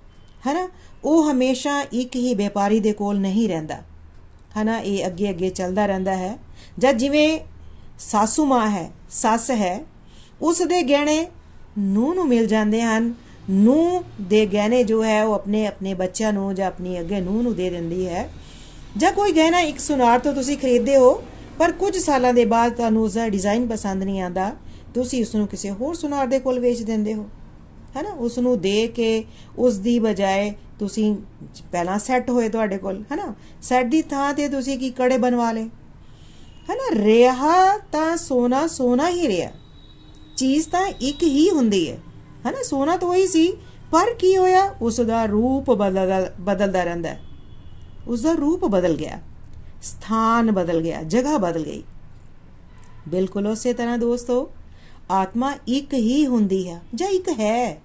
[0.47, 0.69] ਹੈਨਾ
[1.03, 3.77] ਉਹ ਹਮੇਸ਼ਾ ਇੱਕ ਹੀ ਵਪਾਰੀ ਦੇ ਕੋਲ ਨਹੀਂ ਰਹਿੰਦਾ।
[4.61, 6.37] ਹਨਾ, ਇਹ ਅੱਗੇ ਅੱਗੇ ਚੱਲਦਾ ਰਹਿੰਦਾ ਹੈ।
[6.77, 7.39] ਜਦ ਜਿਵੇਂ
[7.99, 9.85] ਸਾਸੂ ਮਾਂ ਹੈ, ਸੱਸ ਹੈ,
[10.41, 11.27] ਉਸ ਦੇ ਗਹਿਣੇ
[11.79, 13.13] ਨੂੰ ਨੂੰ ਮਿਲ ਜਾਂਦੇ ਹਨ।
[13.49, 17.55] ਨੂੰ ਦੇ ਗਹਿਣੇ ਜੋ ਹੈ, ਉਹ ਆਪਣੇ ਆਪਣੇ ਬੱਚਿਆਂ ਨੂੰ ਜਾਂ ਆਪਣੀ ਅੱਗੇ ਨੂੰ ਨੂੰ
[17.55, 18.29] ਦੇ ਦਿੰਦੀ ਹੈ।
[18.97, 21.23] ਜਾਂ ਕੋਈ ਗਹਿਣਾ ਇੱਕ ਸੁਨਾਰ ਤੋਂ ਤੁਸੀਂ ਖਰੀਦਦੇ ਹੋ,
[21.59, 24.55] ਪਰ ਕੁਝ ਸਾਲਾਂ ਦੇ ਬਾਅਦ ਤੁਹਾਨੂੰ ਉਸ ਦਾ ਡਿਜ਼ਾਈਨ ਪਸੰਦ ਨਹੀਂ ਆਂਦਾ
[24.93, 27.29] ਤੁਸੀਂ ਉਸ ਨੂੰ ਕਿਸੇ ਹੋਰ ਸੁਨਾਰ ਦੇ ਕੋਲ ਵੇਚ ਦਿੰਦੇ ਹੋ।
[27.95, 29.23] ਹੈਨਾ ਉਸ ਨੂੰ ਦੇ ਕੇ
[29.57, 31.15] ਉਸ ਦੀ ਬਜਾਏ ਤੁਸੀਂ
[31.71, 35.63] ਪਹਿਲਾਂ ਸੈੱਟ ਹੋਏ ਤੁਹਾਡੇ ਕੋਲ ਹੈਨਾ ਸੈੱਟ ਦੀ ਥਾਂ ਤੇ ਤੁਸੀਂ ਕੀ ਕੜੇ ਬਣਵਾ ਲੇ
[36.69, 39.51] ਹੈਨਾ ਰਿਹਾ ਤਾਂ ਸੋਨਾ ਸੋਨਾ ਹੀ ਰਿਹਾ।
[40.37, 41.97] ਚੀਜ਼ ਤਾਂ ਇੱਕ ਹੀ ਹੁੰਦੀ ਹੈ।
[42.45, 43.51] ਹੈਨਾ ਸੋਨਾ ਤਾਂ ਉਹੀ ਸੀ,
[43.91, 44.75] ਪਰ ਕੀ ਹੋਇਆ?
[44.81, 47.15] ਉਸ ਦਾ ਰੂਪ ਬਦਲ ਬਦਲਦਾ ਰਹਿੰਦਾ।
[48.07, 49.19] ਉਸ ਦਾ ਰੂਪ ਬਦਲ ਗਿਆ।
[49.81, 51.83] ਸਥਾਨ ਬਦਲ ਗਿਆ, ਜਗ੍ਹਾ ਬਦਲ ਗਈ।
[53.07, 54.49] ਬਿਲਕੁਲ ਉਸੇ ਤਰ੍ਹਾਂ ਦੋਸਤੋ।
[55.11, 57.81] ਆਤਮਾ ਇੱਕ ਹੀ ਹੁੰਦੀ ਹੈ, ਜਾਂ ਇੱਕ ਹੈ।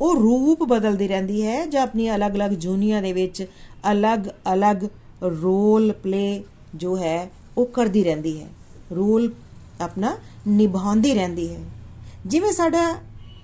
[0.00, 3.46] ਉਹ ਰੂਪ ਬਦਲਦੀ ਰਹਿੰਦੀ ਹੈ, ਜਾਂ ਆਪਣੀ ਅਲੱਗ-ਅਲੱਗ ਜੂਨੀਆਂ ਦੇ ਵਿੱਚ
[3.92, 4.84] ਅਲੱਗ-ਅਲੱਗ
[5.22, 6.44] ਰੋਲ ਪਲੇ
[6.74, 8.48] ਜੋ ਹੈ, ਉਹ ਕਰਦੀ ਰਹਿੰਦੀ ਹੈ।
[8.92, 9.32] ਰੋਲ
[9.80, 10.16] ਆਪਣਾ
[10.48, 11.60] ਨਿਭਾਉਂਦੀ ਰਹਿੰਦੀ ਹੈ।
[12.26, 12.94] ਜਿਵੇਂ ਸਾਡਾ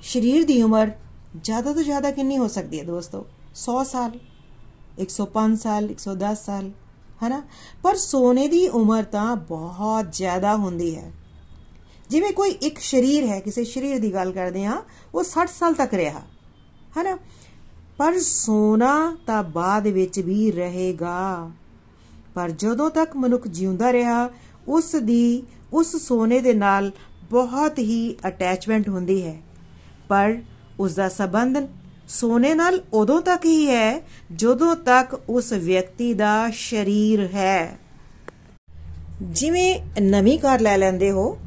[0.03, 0.91] ਸਰੀਰ ਦੀ ਉਮਰ
[1.43, 3.27] ਜ਼ਿਆਦਾ ਤੋਂ ਜ਼ਿਆਦਾ ਕਿੰਨੀ ਹੋ ਸਕਦੀ ਹੈ ਦੋਸਤੋ?
[3.55, 4.11] 100 ਸਾਲ
[4.99, 6.71] 105 ਸਾਲ 110 ਸਾਲ,
[7.23, 7.43] ਹੈਨਾ?
[7.83, 11.11] ਪਰ ਸੋਨੇ ਦੀ ਉਮਰ ਤਾਂ ਬਹੁਤ ਜ਼ਿਆਦਾ ਹੁੰਦੀ ਹੈ।
[12.11, 14.83] ਜਿਵੇਂ ਕੋਈ ਇੱਕ ਸਰੀਰ ਹੈ, ਕਿਸੇ ਸਰੀਰ ਦੀ ਗੱਲ ਕਰਦੇ ਹਾਂ,
[15.15, 16.21] ਉਹ 60 ਸਾਲ ਤੱਕ ਰਿਹਾ,
[16.97, 17.19] ਹੈਨਾ?
[17.99, 21.51] ਪਰ ਸੋਨਾ ਤਾਂ ਬਾਅਦ ਵਿੱਚ ਵੀ ਰਹੇਗਾ।
[22.35, 24.31] ਪਰ ਜਦੋਂ ਤੱਕ ਮਨੁੱਖ ਜਿਉਂਦਾ ਰਿਹਾ,
[24.69, 26.93] ਉਸ ਦੀ, ਉਸ ਸੋਨੇ ਦੇ ਨਾਲ
[27.31, 29.41] ਬਹੁਤ ਹੀ ਅਟੈਚਮੈਂਟ ਹੁੰਦੀ ਹੈ।
[30.09, 30.39] ਪਰ
[30.81, 31.59] ਉਸ ਦਾ ਸਬੰਧ
[32.09, 34.01] ਸੋਨੇ ਨਾਲ ਉਦੋਂ ਤੱਕ ਹੀ ਹੈ,
[34.37, 37.79] ਜਦੋਂ ਤੱਕ ਉਸ ਵਿਅਕਤੀ ਦਾ ਸਰੀਰ ਹੈ।
[39.23, 41.39] ਜਿਵੇਂ ਨਵੀਂ ਕਾਰ ਲੈ ਲੈਂਦੇ ਹੋ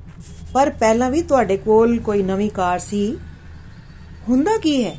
[0.53, 3.17] ਪਰ ਪਹਿਲਾਂ ਵੀ ਤੁਹਾਡੇ ਕੋਲ ਕੋਈ ਨਵੀਂ ਕਾਰ ਸੀ?
[4.29, 4.98] ਹੁੰਦਾ ਕੀ ਹੈ?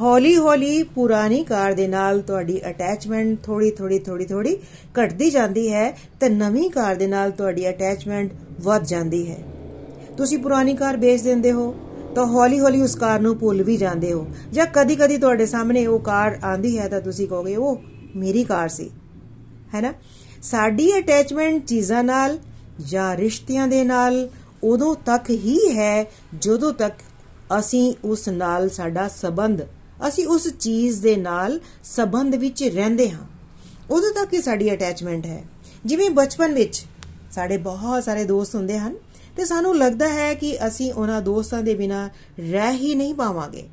[0.00, 4.56] ਹੌਲੀ ਹੌਲੀ ਪੁਰਾਣੀ ਕਾਰ ਦੇ ਨਾਲ ਤੁਹਾਡੀ ਅਟੈਚਮੈਂਟ ਥੋੜੀ ਥੋੜੀ ਥੋੜੀ ਥੋੜੀ
[5.02, 9.38] ਘਟਦੀ ਜਾਂਦੀ ਹੈ ਤੇ ਨਵੀਂ ਕਾਰ ਦੇ ਨਾਲ ਤੁਹਾਡੀ ਅਟੈਚਮੈਂਟ ਵੱਧ ਜਾਂਦੀ ਹੈ।
[10.16, 11.74] ਤੁਸੀਂ ਪੁਰਾਣੀ ਕਾਰ ਵੇਚ ਦਿੰਦੇ ਹੋ,
[12.14, 16.38] ਤਾਂ ਹੌਲੀ-ਹੌਲੀ ਉਸ ਕਾਰ ਨੂੰ ਭੁੱਲ ਵੀ ਜਾਂਦੇ ਹੋ। ਜਾਂ ਕਦੀ-ਕਦੀ ਤੁਹਾਡੇ ਸਾਹਮਣੇ ਉਹ ਕਾਰ
[16.44, 17.82] ਆਂਦੀ ਹੈ ਤਾਂ ਤੁਸੀਂ ਕਹੋਗੇ, ਉਹ
[18.16, 18.90] ਮੇਰੀ ਕਾਰ ਸੀ।
[19.74, 19.92] ਹੈਨਾ
[20.42, 22.38] ਸਾਡੀ ਅਟੈਚਮੈਂਟ ਚੀਜ਼ਾਂ ਨਾਲ
[22.88, 24.28] ਜਾਂ ਰਿਸ਼ਤਿਆਂ ਦੇ ਨਾਲ
[24.64, 26.04] ਉਦੋਂ ਤੱਕ ਹੀ ਹੈ
[26.38, 26.94] ਜਦੋਂ ਤੱਕ
[27.58, 29.62] ਅਸੀਂ ਉਸ ਨਾਲ ਸਾਡਾ ਸਬੰਧ,
[30.08, 33.26] ਅਸੀਂ ਉਸ ਚੀਜ਼ ਦੇ ਨਾਲ ਸਬੰਧ ਵਿੱਚ ਰਹਿੰਦੇ ਹਾਂ।
[33.90, 35.44] ਉਦੋਂ ਤੱਕ ਹੀ ਸਾਡੀ ਅਟੈਚਮੈਂਟ ਹੈ।
[35.86, 36.82] ਜਿਵੇਂ ਬਚਪਨ ਵਿੱਚ
[37.32, 38.96] ਸਾਡੇ ਬਹੁਤ ਸਾਰੇ ਦੋਸਤ ਹੁੰਦੇ ਹਨ
[39.36, 42.10] ਤੇ ਸਾਨੂੰ ਲੱਗਦਾ ਹੈ ਕਿ ਅਸੀਂ ਉਹਨਾਂ ਦੋਸਤਾਂ ਦੇ ਬਿਨਾ
[42.50, 43.68] ਰਹਿ ਹੀ ਨਹੀਂ ਪਾਵਾਂਗੇ।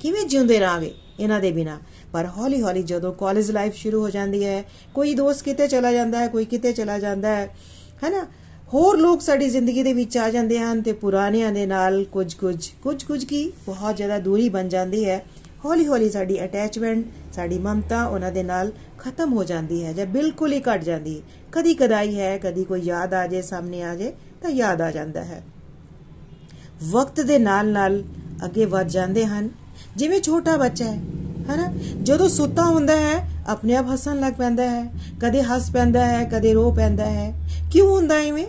[0.00, 1.78] ਕਿਵੇਂ ਜਿਉਂਦੇ ਰਾਂਗੇ ਇਹਨਾਂ ਦੇ ਬਿਨਾ?
[2.12, 6.18] ਪਰ ਹੌਲੀ ਹੌਲੀ ਜਦੋਂ ਕਾਲਜ ਲਾਈਫ ਸ਼ੁਰੂ ਹੋ ਜਾਂਦੀ ਹੈ, ਕੋਈ ਦੋਸਤ ਕਿਤੇ ਚਲਾ ਜਾਂਦਾ
[6.18, 7.56] ਹੈ, ਕੋਈ ਕਿਤੇ ਚਲਾ ਜਾਂਦਾ ਹੈ
[8.04, 8.26] ਹੈਨਾ
[8.74, 12.68] ਹੋਰ ਲੋਕ ਸਾਡੀ ਜ਼ਿੰਦਗੀ ਦੇ ਵਿੱਚ ਆ ਜਾਂਦੇ ਹਨ ਤੇ ਪੁਰਾਣਿਆਂ ਦੇ ਨਾਲ ਕੁਝ ਕੁਝ
[12.82, 15.24] ਕੁਝ ਕੁਝ ਕੀ ਬਹੁਤ ਜ਼ਿਆਦਾ ਦੂਰੀ ਬਣ ਜਾਂਦੀ ਹੈ।
[15.64, 20.52] ਹੌਲੀ ਹੌਲੀ ਸਾਡੀ ਅਟੈਚਮੈਂਟ ਸਾਡੀ ਮਮਤਾ ਉਹਨਾਂ ਦੇ ਨਾਲ ਖਤਮ ਹੋ ਜਾਂਦੀ ਹੈ ਜਾਂ ਬਿਲਕੁਲ
[20.52, 21.22] ਹੀ ਘਟ ਜਾਂਦੀ ਹੈ।
[21.52, 25.24] ਕਦੀ ਕਦਾਈ ਹੈ, ਕਦੀ ਕੋਈ ਯਾਦ ਆ ਜਾਏ ਸਾਹਮਣੇ ਆ ਜਾਏ ਤਾਂ ਯਾਦ ਆ ਜਾਂਦਾ
[25.24, 25.42] ਹੈ।
[26.90, 28.02] ਵਕਤ ਦੇ ਨਾਲ ਨਾਲ
[28.44, 29.48] ਅੱਗੇ ਵਧ ਜਾਂਦੇ ਹਨ।
[29.96, 31.00] ਜਿਵੇਂ ਛੋਟਾ ਬੱਚਾ ਹੈ,
[31.50, 31.72] ਹਨਾ?
[32.02, 36.52] ਜਦੋਂ ਸੁੱਤਾ ਹੁੰਦਾ ਹੈ, ਆਪਣੇ ਆਪ ਹੱਸਣ ਲੱਗ ਪੈਂਦਾ ਹੈ, ਕਦੇ ਹੱਸ ਪੈਂਦਾ ਹੈ, ਕਦੇ
[36.52, 37.32] ਰੋ ਪੈਂਦਾ ਹੈ।
[37.72, 38.46] ਕਿਉਂ ਹੁੰਦਾ ਐਵੇਂ?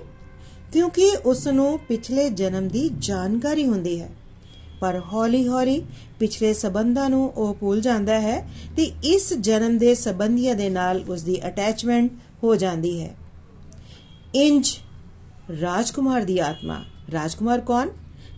[0.73, 4.09] ਕਿਉਂਕਿ ਉਸ ਨੂੰ ਪਿਛਲੇ ਜਨਮ ਦੀ ਜਾਣਕਾਰੀ ਹੁੰਦੀ ਹੈ।
[4.79, 5.83] ਪਰ ਹੌਲੀ-ਹੌਲੀ
[6.19, 11.21] ਪਿਛਲੇ ਸਬੰਧਾਂ ਨੂੰ ਉਹ ਭੁੱਲ ਜਾਂਦਾ ਹੈ ਤੇ ਇਸ ਜਨਮ ਦੇ ਸਬੰਧੀਆਂ ਦੇ ਨਾਲ ਉਸ
[11.21, 12.11] ਦੀ ਅਟੈਚਮੈਂਟ
[12.43, 13.15] ਹੋ ਜਾਂਦੀ ਹੈ।
[14.35, 14.77] ਇੰਜ
[15.61, 17.89] ਰਾਜਕੁਮਾਰ ਦੀ ਆਤਮਾ। ਰਾਜਕੁਮਾਰ ਕੌਣ?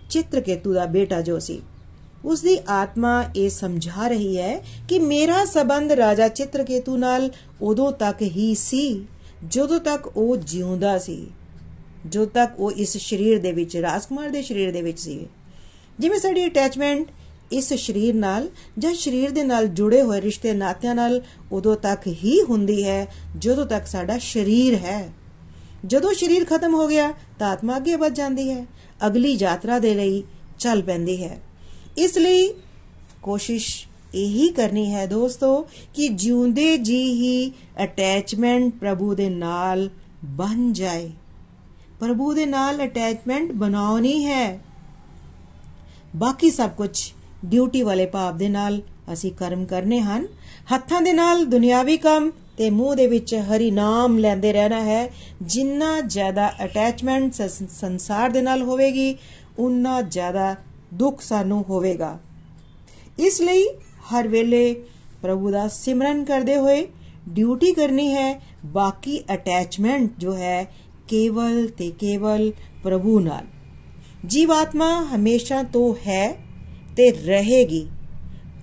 [0.10, 1.62] ਚਿੱਤਰਕੇਤੂ ਦਾ ਬੇਟਾ ਜੋ ਸੀ।
[2.26, 8.22] ਉਸ ਦੀ ਆਤਮਾ ਇਹ ਸਮਝਾ ਰਹੀ ਹੈ ਕਿ ਮੇਰਾ ਸਬੰਧ ਰਾਜਾ ਚਿੱਤਰਕੇਤੂ ਨਾਲ ਉਦੋਂ ਤੱਕ
[8.22, 9.06] ਹੀ ਸੀ,
[9.48, 11.28] ਜਦੋਂ ਤੱਕ ਉਹ ਜਿਉਂਦਾ ਸੀ।
[12.08, 15.26] ਜਦੋਂ ਤੱਕ ਉਹ ਇਸ ਸਰੀਰ ਦੇ ਵਿੱਚ, ਰਾਜਕੁਮਾਰ ਦੇ ਸਰੀਰ ਦੇ ਵਿੱਚ ਸੀ
[16.00, 17.08] ਜਿਵੇਂ ਸਾਡੀ ਅਟੈਚਮੈਂਟ
[17.52, 22.42] ਇਸ ਸਰੀਰ ਨਾਲ ਜਾਂ ਸਰੀਰ ਦੇ ਨਾਲ ਜੁੜੇ ਹੋਏ ਰਿਸ਼ਤੇ ਨਾਤਿਆਂ ਨਾਲ ਉਦੋਂ ਤੱਕ ਹੀ
[22.42, 25.14] ਹੁੰਦੀ ਹੈ, ਜਦੋਂ ਤੱਕ ਸਾਡਾ ਸਰੀਰ ਹੈ।
[25.86, 28.66] ਜਦੋਂ ਸਰੀਰ ਖਤਮ ਹੋ ਗਿਆ, ਤਾਂ ਆਤਮਾ ਅੱਗੇ ਵਧ ਜਾਂਦੀ ਹੈ।
[29.08, 30.24] ਅਗਲੀ ਯਾਤਰਾ ਦੇ ਲਈ
[30.60, 31.42] ਚੱਲ ਪੈਂਦੀ ਹੈ।
[31.98, 32.54] ਇਸ ਲਈ
[33.22, 37.52] ਕੋਸ਼ਿਸ਼ ਇਹੀ ਕਰਨੀ ਹੈ ਦੋਸਤੋ ਕਿ ਜਿਉਂਦੇ ਜੀ ਹੀ
[37.84, 39.90] ਅਟੈਚਮੈਂਟ ਪ੍ਰਭੂ ਦੇ ਨਾਲ
[40.26, 41.10] ਬਣ ਜਾਏ।
[42.02, 44.60] ਪ੍ਰਭੂ ਦੇ ਨਾਲ ਅਟੈਚਮੈਂਟ ਬਣਾਉਣੀ ਹੈ।
[46.16, 46.90] ਬਾਕੀ ਸਭ ਕੁਝ
[47.46, 48.82] ਡਿਊਟੀ ਵਾਲੇ ਭਾਵ ਦੇ ਨਾਲ
[49.14, 50.26] ਅਸੀਂ ਕਰਮ ਕਰਨੇ ਹਨ।
[50.74, 55.10] ਹੱਥਾਂ ਦੇ ਨਾਲ ਦੁਨਿਆਵੀ ਕੰਮ ਤੇ ਮੂੰਹ ਦੇ ਵਿੱਚ ਹਰੀ ਨਾਮ ਲੈਂਦੇ ਰਹਿਣਾ ਹੈ।
[55.42, 57.34] ਜਿੰਨਾ ਜ਼ਿਆਦਾ ਅਟੈਚਮੈਂਟ
[57.72, 59.16] ਸੰਸਾਰ ਦੇ ਨਾਲ ਹੋਵੇਗੀ
[59.60, 60.56] ਉਨਾ ਜ਼ਿਆਦਾ
[60.94, 62.18] ਦੁੱਖ ਸਾਨੂੰ ਹੋਵੇਗਾ।
[63.20, 63.68] ਇਸ ਲਈ
[64.12, 64.74] ਹਰ ਵੇਲੇ
[65.22, 66.88] ਪ੍ਰਭੂ ਦਾ ਸਿਮਰਨ ਕਰਦੇ ਹੋਏ
[67.30, 70.64] ਡਿਊਟੀ ਕਰਨੀ ਹੈ। ਬਾਕੀ ਅਟੈਚਮੈਂਟ ਜੋ ਹੈ
[71.12, 72.54] ਕੇਵਲ ਤੇ ਕੇਵਲ
[72.84, 73.46] ਪ੍ਰਭੂ ਨਾਲ।
[74.28, 76.38] ਜੀਵਾਤਮਾ ਹਮੇਸ਼ਾ ਤੋਂ ਹੈ
[76.98, 77.88] ਤੇ ਰਹੇਗੀ।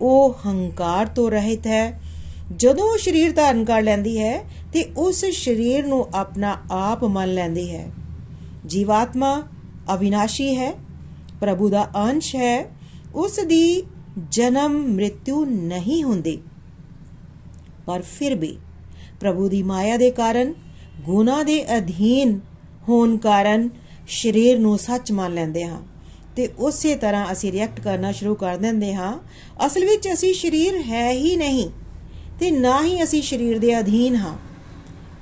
[0.00, 2.00] ਉਹ ਹੰਕਾਰ ਤੋਂ ਰਹਿਤ ਹੈ।
[2.56, 7.90] ਜਦੋਂ ਸਰੀਰ ਧਾਰਨ ਕਰ ਲੈਂਦੀ ਹੈ, ਤੇ ਉਸ ਸਰੀਰ ਨੂੰ ਆਪਣਾ ਆਪ ਮੰਨ ਲੈਂਦੀ ਹੈ।
[8.66, 9.42] ਜੀਵਾਤਮਾ
[9.94, 10.72] ਅਵਿਨਾਸ਼ੀ ਹੈ,
[11.40, 12.76] ਪ੍ਰਭੂ ਦਾ ਅੰਸ਼ ਹੈ।
[13.14, 13.82] ਉਸ ਦੀ
[14.30, 16.38] ਜਨਮ ਮ੍ਰਿਤਿਉ ਨਹੀਂ ਹੁੰਦੀ।
[17.86, 18.58] ਪਰ ਫਿਰ ਵੀ
[19.20, 20.54] ਪ੍ਰਭੂ ਦੀ ਮਾਇਆ ਦੇ ਕਾਰਨ
[21.00, 22.40] ਗੁਨਾ ਦੇ ਅਧੀਨ
[22.88, 23.68] ਹੋਣ ਕਾਰਨ
[24.08, 25.82] ਸਰੀਰ ਨੂੰ ਸੱਚ ਮੰਨ ਲੈਂਦੇ ਹਾਂ
[26.36, 29.18] ਤੇ ਉਸੇ ਤਰ੍ਹਾਂ ਅਸੀਂ ਰਿਐਕਟ ਕਰਨਾ ਸ਼ੁਰੂ ਕਰ ਦਿੰਦੇ ਹਾਂ।
[29.66, 31.70] ਅਸਲ ਵਿੱਚ ਅਸੀਂ ਸਰੀਰ ਹੈ ਹੀ ਨਹੀਂ
[32.40, 34.38] ਤੇ ਨਾ ਹੀ ਅਸੀਂ ਸਰੀਰ ਦੇ ਅਧੀਨ ਹਾਂ।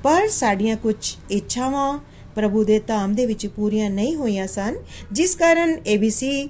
[0.03, 0.97] ਪਰ ਸਾਡੀਆਂ ਕੁਝ
[1.31, 1.99] ਇੱਛਾਵਾਂ
[2.35, 4.75] ਪ੍ਰਭੂ ਦੇ ਧਾਮ ਦੇ ਵਿੱਚ ਪੂਰੀਆਂ ਨਹੀਂ ਹੋਈਆਂ ਸਨ,
[5.13, 6.49] ਜਿਸ ਕਾਰਨ ABC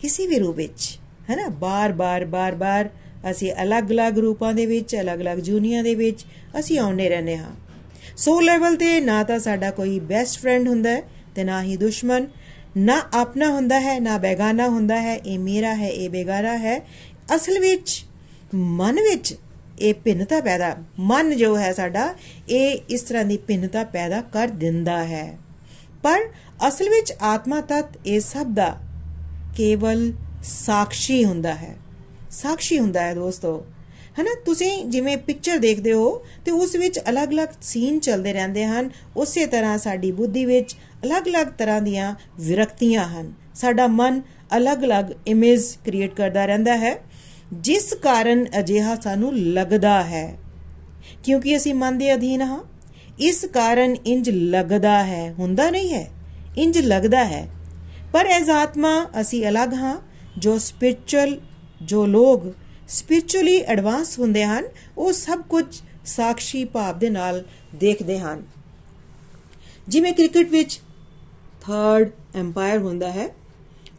[0.00, 0.98] ਕਿਸੇ ਵੀ ਰੂਪ ਵਿੱਚ
[1.30, 2.90] ਹੈ ਨਾ ਬਾਰ-ਬਾਰ ਬਾਰ-ਬਾਰ
[3.30, 6.24] ਅਸੀਂ ਅਲੱਗ-ਅਲੱਗ ਰੂਪਾਂ ਦੇ ਵਿੱਚ, ਅਲੱਗ-ਅਲੱਗ ਜੂਨੀਆਂ ਦੇ ਵਿੱਚ
[6.58, 7.63] ਅਸੀਂ ਆਉਂਦੇ ਰਹਿੰਦੇ ਹਾਂ।
[8.16, 11.00] ਸੋ ਲੈਵਲ ਤੇ ਨਾ ਤਾਂ ਸਾਡਾ ਕੋਈ ਬੈਸਟ ਫਰੈਂਡ ਹੁੰਦਾ
[11.34, 12.26] ਤੇ ਨਾ ਹੀ ਦੁਸ਼ਮਣ।
[12.76, 16.78] ਨਾ ਆਪਣਾ ਹੁੰਦਾ ਹੈ, ਨਾ ਬੇਗਾਨਾ ਹੁੰਦਾ ਹੈ, ਇਹ ਮੇਰਾ ਹੈ, ਇਹ ਬੇਗਾਰਾ ਹੈ।
[17.34, 18.04] ਅਸਲ ਵਿੱਚ,
[18.54, 19.34] ਮਨ ਵਿੱਚ
[19.80, 22.14] ਇਹ ਭਿੰਨਤਾ ਪੈਦਾ, ਮਨ ਜੋ ਹੈ ਸਾਡਾ,
[22.48, 25.38] ਇਹ ਇਸ ਤਰ੍ਹਾਂ ਦੀ ਭਿੰਨਤਾ ਪੈਦਾ ਕਰ ਦਿੰਦਾ ਹੈ।
[26.02, 26.20] ਪਰ
[26.68, 28.76] ਅਸਲ ਵਿੱਚ ਆਤਮਾ ਤਤ ਇਹ ਸਭ ਦਾ
[29.56, 30.12] ਕੇਵਲ
[30.44, 31.76] ਸਾਖੀ ਹੁੰਦਾ ਹੈ।
[32.30, 33.64] ਸਾਖੀ ਹੁੰਦਾ ਹੈ ਦੋਸਤੋ।
[34.20, 34.34] ਹਨਾ?
[34.44, 39.78] ਤੁਸੀਂ ਜਿਵੇਂ ਪਿਕਚਰ ਦੇਖਦੇ ਹੋ ਤੇ ਉਸ ਵਿੱਚ ਅਲੱਗ-ਅਲੱਗ ਸੀਨ ਚੱਲਦੇ ਰਹਿੰਦੇ ਹਨ। ਉਸੇ ਤਰ੍ਹਾਂ
[39.78, 44.22] ਸਾਡੀ ਬੁੱਧੀ ਵਿੱਚ ਅਲੱਗ-ਅਲੱਗ ਤਰ੍ਹਾਂ ਦੀਆਂ ਵਿਰਕਤੀਆਂ ਹਨ। ਸਾਡਾ ਮਨ
[44.56, 46.98] ਅਲੱਗ-ਅਲੱਗ ਇਮੇਜ ਕ੍ਰੀਏਟ ਕਰਦਾ ਰਹਿੰਦਾ ਹੈ।
[47.52, 50.38] ਜਿਸ ਕਾਰਨ ਅਜਿਹਾ ਸਾਨੂੰ ਲੱਗਦਾ ਹੈ।
[51.24, 52.60] ਕਿਉਂਕਿ ਅਸੀਂ ਮਨ ਦੇ ਅਧੀਨ ਹਾਂ।
[53.20, 56.10] ਇਸ ਕਾਰਨ ਇੰਜ ਲੱਗਦਾ ਹੈ। ਹੁੰਦਾ ਨਹੀਂ ਹੈ।
[56.58, 57.48] ਇੰਜ ਲੱਗਦਾ ਹੈ।
[58.12, 59.96] ਪਰ ਐਜ਼ ਆਤਮਾ ਅਸੀਂ ਅਲੱਗ ਹਾਂ।
[60.38, 61.40] ਜੋ ਸਪਿਰਚੁਅਲ
[61.82, 62.40] ਜੋ ਲੋਗ
[62.88, 64.64] ਸਪਿਰਚੁਅਲੀ ਐਡਵਾਂਸ ਹੁੰਦੇ ਹਨ,
[64.98, 65.64] ਉਹ ਸਭ ਕੁਝ
[66.06, 67.44] ਸਾਖੀ ਭਾਵ ਦੇ ਨਾਲ
[67.74, 68.42] ਦੇਖਦੇ ਹਨ।
[69.88, 70.80] ਜਿਵੇਂ ਕ੍ਰਿਕਟ ਵਿੱਚ
[71.60, 73.34] ਥਰਡ ਐਮਪਾਇਰ ਹੁੰਦਾ ਹੈ,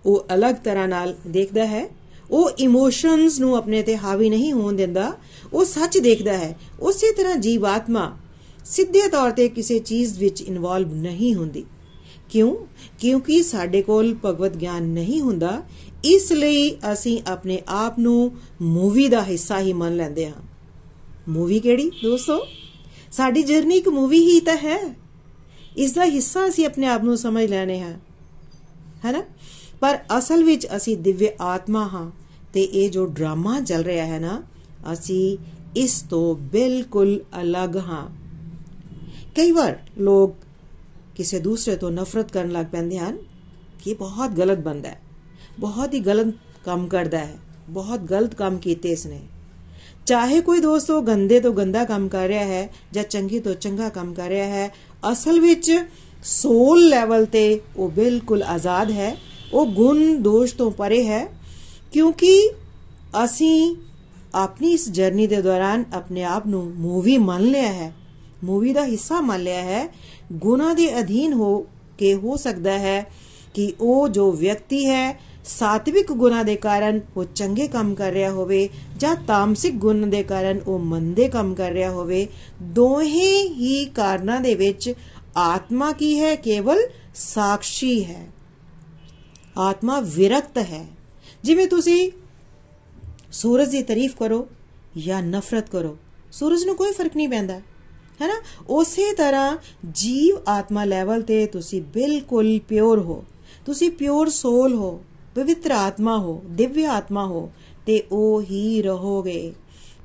[0.06, 1.90] ਉਹ ਅਲੱਗ ਤਰ੍ਹਾਂ ਨਾਲ ਦੇਖਦਾ ਹੈ।
[2.32, 5.14] ਉਹ ਇਮੋਸ਼ਨਸ ਨੂੰ ਆਪਣੇ ਤੇ ਹਾਵੀ ਨਹੀਂ ਹੋਣ ਦਿੰਦਾ,
[5.54, 8.18] ਉਹ ਸੱਚ ਦੇਖਦਾ ਹੈ। ਉਸੇ ਤਰ੍ਹਾਂ ਜੀਵਾਤਮਾ
[8.66, 11.66] ਸਿੱਧੇ ਤੌਰ ਤੇ ਕਿਸੇ ਚੀਜ਼ ਵਿੱਚ ਇਨਵੋਲਵ ਨਹੀਂ ਹੁੰਦੀ।
[12.30, 12.56] ਕਿਉਂ?
[13.00, 15.64] ਕਿਉਂਕਿ ਸਾਡੇ ਕੋਲ ਭਗਵਤ ਗਿਆਨ ਨਹੀਂ ਹੁੰਦਾ
[16.06, 20.42] ਇਸ ਲਈ ਅਸੀਂ ਆਪਣੇ ਆਪ ਨੂੰ ਮੂਵੀ ਦਾ ਹਿੱਸਾ ਹੀ ਮੰਨ ਲੈਂਦੇ ਹਾਂ।
[21.30, 22.48] ਮੂਵੀ ਕਿਹੜੀ, ਦੋਸਤੋ?
[23.12, 24.96] ਸਾਡੀ ਜਰਨੀ ਇੱਕ ਮੂਵੀ ਹੀ ਤਾਂ ਹੈ।
[25.78, 27.94] ਇਸ ਦਾ ਹਿੱਸਾ ਅਸੀਂ ਆਪਣੇ ਆਪ ਨੂੰ ਸਮਝ ਲੈਣੇ ਹਾਂ।
[29.06, 29.24] ਹੈਨਾ?
[29.82, 32.12] ਪਰ ਅਸਲ ਵਿੱਚ ਅਸੀਂ ਦਿਵਯ ਆਤਮਾ ਹਾਂ
[32.54, 34.44] ਤੇ ਇਹ ਜੋ ਡਰਾਮਾ ਚੱਲ ਰਿਹਾ ਹੈ ਨਾ,
[34.94, 35.38] ਅਸੀਂ
[35.76, 38.10] ਇਸ ਤੋਂ ਬਿਲਕੁਲ ਅਲੱਗ ਹਾਂ।
[39.36, 40.36] ਕਈ ਵਾਰ ਲੋਕ
[41.16, 43.18] ਕਿਸੇ ਦੂਸਰੇ ਤੋਂ ਨਫ਼ਰਤ ਕਰਨ ਲੱਗ ਪੈਂਦੇ ਹਨ
[43.84, 45.05] ਕਿ ਬਹੁਤ ਗਲਤ ਬੰਦਾ ਹੈ।
[45.60, 47.36] ਬਹੁਤ ਹੀ ਗਲਤ ਕੰਮ ਕਰਦਾ ਹੈ।
[47.70, 49.20] ਬਹੁਤ ਗਲਤ ਕੰਮ ਕੀਤੇ ਇਸਨੇ।
[50.06, 54.14] ਚਾਹੇ ਕੋਈ ਦੋਸਤੋ ਗੰਦੇ ਤੋਂ ਗੰਦਾ ਕੰਮ ਕਰ ਰਿਹਾ ਹੈ ਜਾਂ ਚੰਗੀ ਤੋਂ ਚੰਗਾ ਕੰਮ
[54.14, 54.72] ਕਰ ਰਿਹਾ ਹੈ,
[55.12, 55.86] ਅਸਲ ਵਿੱਚ
[56.24, 59.18] ਸੋਲ ਲੈਵਲ ਤੇ ਉਹ ਬਿਲਕੁਲ ਆਜ਼ਾਦ ਹੈ।
[59.54, 61.28] ਉਹ ਗੁਣ ਦੋਸ਼ ਤੋਂ ਪਰੇ ਹੈ,
[61.94, 62.52] ਕਿਉਂਕਿ
[63.24, 63.76] ਅਸੀਂ
[64.36, 67.94] ਆਪਣੀ ਇਸ ਜਰਨੀ ਦੇ ਦੌਰਾਨ ਆਪਣੇ ਆਪ ਨੂੰ ਮੂਵੀ ਮੰਨ ਲਿਆ ਹੈ।
[68.44, 69.94] ਮੂਵੀ ਦਾ ਹਿੱਸਾ ਮੰਨ ਲਿਆ ਹੈ।
[70.34, 71.66] ਗੁਨਾ ਦੇ ਅਧੀਨ ਹੋ
[71.98, 73.12] ਕੇ ਹੋ ਸਕਦਾ ਹੈ
[73.54, 78.70] ਕਿ ਉਹ ਜੋ ਵਿਅਕਤੀ ਹੈ ਸਾਤਵਿਕ ਗੁਨਾ ਦੇ ਕਾਰਨ ਉਹ ਚੰਗੇ ਕੰਮ ਕਰ ਰਿਹਾ ਹੋਵੇ
[78.98, 82.28] ਜਾਂ ਤਾਮਸਿਕ ਗੁਣ ਦੇ ਕਾਰਨ ਉਹ ਮੰਦੇ ਕੰਮ ਕਰ ਰਿਹਾ ਹੋਵੇ,
[82.62, 84.94] ਦੋਹੇ ਹੀ ਕਾਰਨਾਂ ਦੇ ਵਿੱਚ
[85.38, 86.36] ਆਤਮਾ ਕੀ ਹੈ?
[86.36, 86.78] ਕੇਵਲ
[87.16, 88.28] ਸਾਖੀ ਹੈ।
[89.58, 90.88] ਆਤਮਾ ਵਿਰਕਤ ਹੈ।
[91.44, 92.12] ਜਿਵੇਂ ਤੁਸੀਂ
[93.32, 94.48] ਸੂਰਜ ਦੀ ਤਾਰੀਫ ਕਰੋ
[94.98, 95.98] ਜਾਂ ਨਫ਼ਰਤ ਕਰੋ,
[96.32, 97.60] ਸੂਰਜ ਨੂੰ ਕੋਈ ਫ਼ਰਕ ਨਹੀਂ ਪੈਂਦਾ,
[98.22, 98.42] ਹੈ ਨਾ?
[98.70, 99.58] ਉਸੇ ਤਰ੍ਹਾਂ
[99.92, 103.26] ਜੀਵ ਆਤਮਾ ਲੈਵਲ ਤੇ ਤੁਸੀਂ ਬਿਲਕੁਲ ਪਿਓਰ ਹੋ।
[103.66, 105.04] ਤੁਸੀਂ ਪਿਓਰ ਸੋਲ ਹੋ।
[105.36, 107.52] ਪਵਿੱਤਰ ਆਤਮਾ ਹੋ, ਦਿਵਯ ਆਤਮਾ ਹੋ,
[107.86, 109.54] ਤੇ ਉਹ ਹੀ ਰਹੋਗੇ।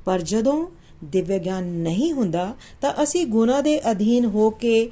[0.05, 0.67] ਪਰ ਜਦੋਂ
[1.03, 4.91] ਦਿਵਯ ਗਿਆਨ ਨਹੀਂ ਹੁੰਦਾ, ਤਾਂ ਅਸੀਂ ਗੁਨਾ ਦੇ ਅਧੀਨ ਹੋ ਕੇ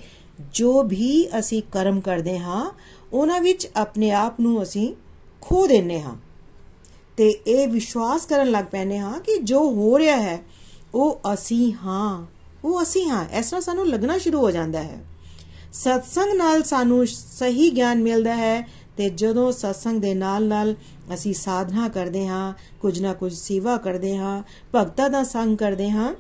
[0.54, 2.72] ਜੋ ਵੀ ਅਸੀਂ ਕਰਮ ਕਰਦੇ ਹਾਂ,
[3.14, 4.94] ਉਹਨਾਂ ਵਿੱਚ ਆਪਣੇ ਆਪ ਨੂੰ ਅਸੀਂ
[5.42, 6.16] ਖੋ ਦਿੰਨੇ ਹਾਂ।
[7.18, 10.40] ਤੇ ਇਹ ਵਿਸ਼ਵਾਸ ਕਰਨ ਲੱਗ ਪੈਨੇ ਹਾਂ ਕਿ ਜੋ ਹੋ ਰਿਹਾ ਹੈ,
[10.94, 12.26] ਉਹ ਅਸੀਂ ਹਾਂ,
[12.64, 15.06] ਉਹ ਅਸੀਂ ਹਾਂ। ਇਸ ਤਰ੍ਹਾਂ ਸਾਨੂੰ ਲੱਗਣਾ ਸ਼ੁਰੂ ਹੋ ਜਾਂਦਾ ਹੈ।
[15.74, 20.76] ਸਤਸੰਗ ਨਾਲ ਸਾਨੂੰ ਸਹੀ ਗਿਆਨ ਮਿਲਦਾ ਹੈ ਤੇ ਜਦੋਂ ਸਤਸੰਗ ਦੇ ਨਾਲ ਨਾਲ
[21.14, 24.44] ਅਸੀਂ ਸਾਧਨਾ ਕਰਦੇ ਹਾਂ, ਕੁਝ ਨਾ ਕੁਝ ਸੇਵਾ ਕਰਦੇ ਹਾਂ,
[24.76, 26.14] ਭਗਤਾਂ ਦਾ ਸੰਗ ਕਰਦੇ ਹਾਂ,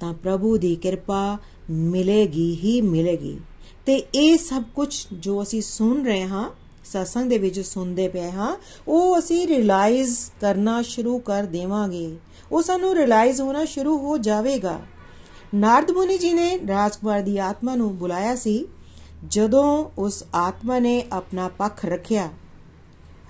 [0.00, 1.38] ਤਾਂ ਪ੍ਰਭੂ ਦੀ ਕਿਰਪਾ
[1.70, 3.40] ਮਿਲੇਗੀ ਹੀ ਮਿਲੇਗੀ।
[3.86, 6.50] ਤੇ ਇਹ ਸਭ ਕੁਝ ਜੋ ਅਸੀਂ ਸੁਣ ਰਹੇ ਹਾਂ,
[6.84, 8.56] ਸਤਸੰਗ ਦੇ ਵਿੱਚ ਸੁਣਦੇ ਪਏ ਹਾਂ,
[8.88, 12.16] ਉਹ ਅਸੀਂ ਰਿਅਲਾਈਜ਼ ਕਰਨਾ ਸ਼ੁਰੂ ਕਰ ਦੇਵਾਂਗੇ।
[12.52, 14.80] ਉਹ ਸਾਨੂੰ ਰਿਅਲਾਈਜ਼ ਹੋਣਾ ਸ਼ੁਰੂ ਹੋ ਜਾਵੇਗਾ।
[15.54, 18.68] ਨਾਰਦ ਮੁਨੀ ਜੀ ਨੇ ਰਾਜਕੁਮਾਰ ਦੀ ਆਤਮਾ ਨੂੰ ਬੁਲਾਇਆ ਸੀ।
[19.30, 22.26] ਜਦੋਂ ਉਸ ਆਤਮਾ ਨੇ ਆਪਣਾ ਪੱਖ ਰੱਖਿਆ,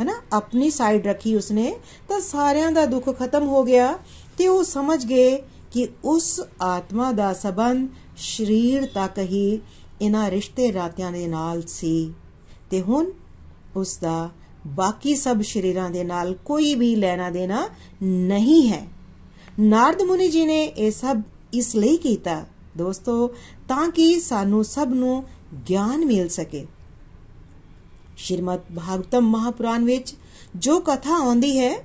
[0.01, 1.77] ਹੈਨਾ, ਆਪਣੀ ਸਾਈਡ ਰੱਖੀ ਉਸਨੇ,
[2.09, 3.99] ਤਾਂ ਸਾਰਿਆਂ ਦਾ ਦੁੱਖ ਖਤਮ ਹੋ ਗਿਆ
[4.39, 5.37] ਤੇ ਉਹ ਸਮਝ ਗਏ
[5.73, 9.61] ਕਿ ਉਸ ਆਤਮਾ ਦਾ ਸਬੰਧ ਸਰੀਰ ਤੱਕ ਹੀ
[10.03, 12.13] ਇਹਨਾਂ ਰਿਸ਼ਤੇ ਰਾਤਿਆਂ ਦੇ ਨਾਲ ਸੀ
[12.71, 13.07] ਤੇ ਹੁਣ
[13.77, 14.31] ਉਸ ਦਾ
[14.67, 17.69] ਬਾਕੀ ਸਭ ਸ਼ਰੀਰਾਂ ਦੇ ਨਾਲ ਕੋਈ ਵੀ ਲੈਣਾ ਦੇਣਾ
[18.03, 18.87] ਨਹੀਂ ਹੈ।
[19.61, 21.21] ਨਾਰਦ ਮੁਨੀ ਜੀ ਨੇ ਇਹ ਸਭ
[21.53, 22.45] ਇਸ ਲਈ ਕੀਤਾ,
[22.79, 23.29] ਦੋਸਤੋ,
[23.69, 25.25] ਤਾਂ ਕਿ ਸਾਨੂੰ ਸਭ ਨੂੰ
[25.69, 26.67] ਗਿਆਨ ਮਿਲ ਸਕੇ।
[28.17, 30.15] ਸ਼੍ਰੀਮਦ ਭਾਗਵਤਮ ਮਹਾਪੁਰਾਣ ਵਿੱਚ
[30.57, 31.77] ਜੋ ਕਥਾ ਆਉਂਦੀ ਹੈ,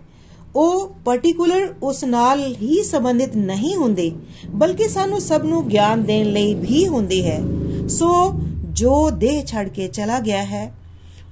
[0.55, 4.11] ਉਹ ਪਾਰਟਿਕੂਲਰ ਉਸ ਨਾਲ ਹੀ ਸੰਬੰਧਿਤ ਨਹੀਂ ਹੁੰਦੇ,
[4.49, 7.41] ਬਲਕਿ ਸਾਨੂੰ ਸਭ ਨੂੰ ਗਿਆਨ ਦੇਣ ਲਈ ਵੀ ਹੁੰਦੀ ਹੈ।
[7.87, 8.39] ਸੋ
[8.71, 10.73] ਜੋ ਦੇਹ ਛੱਡ ਕੇ ਚਲਾ ਗਿਆ ਹੈ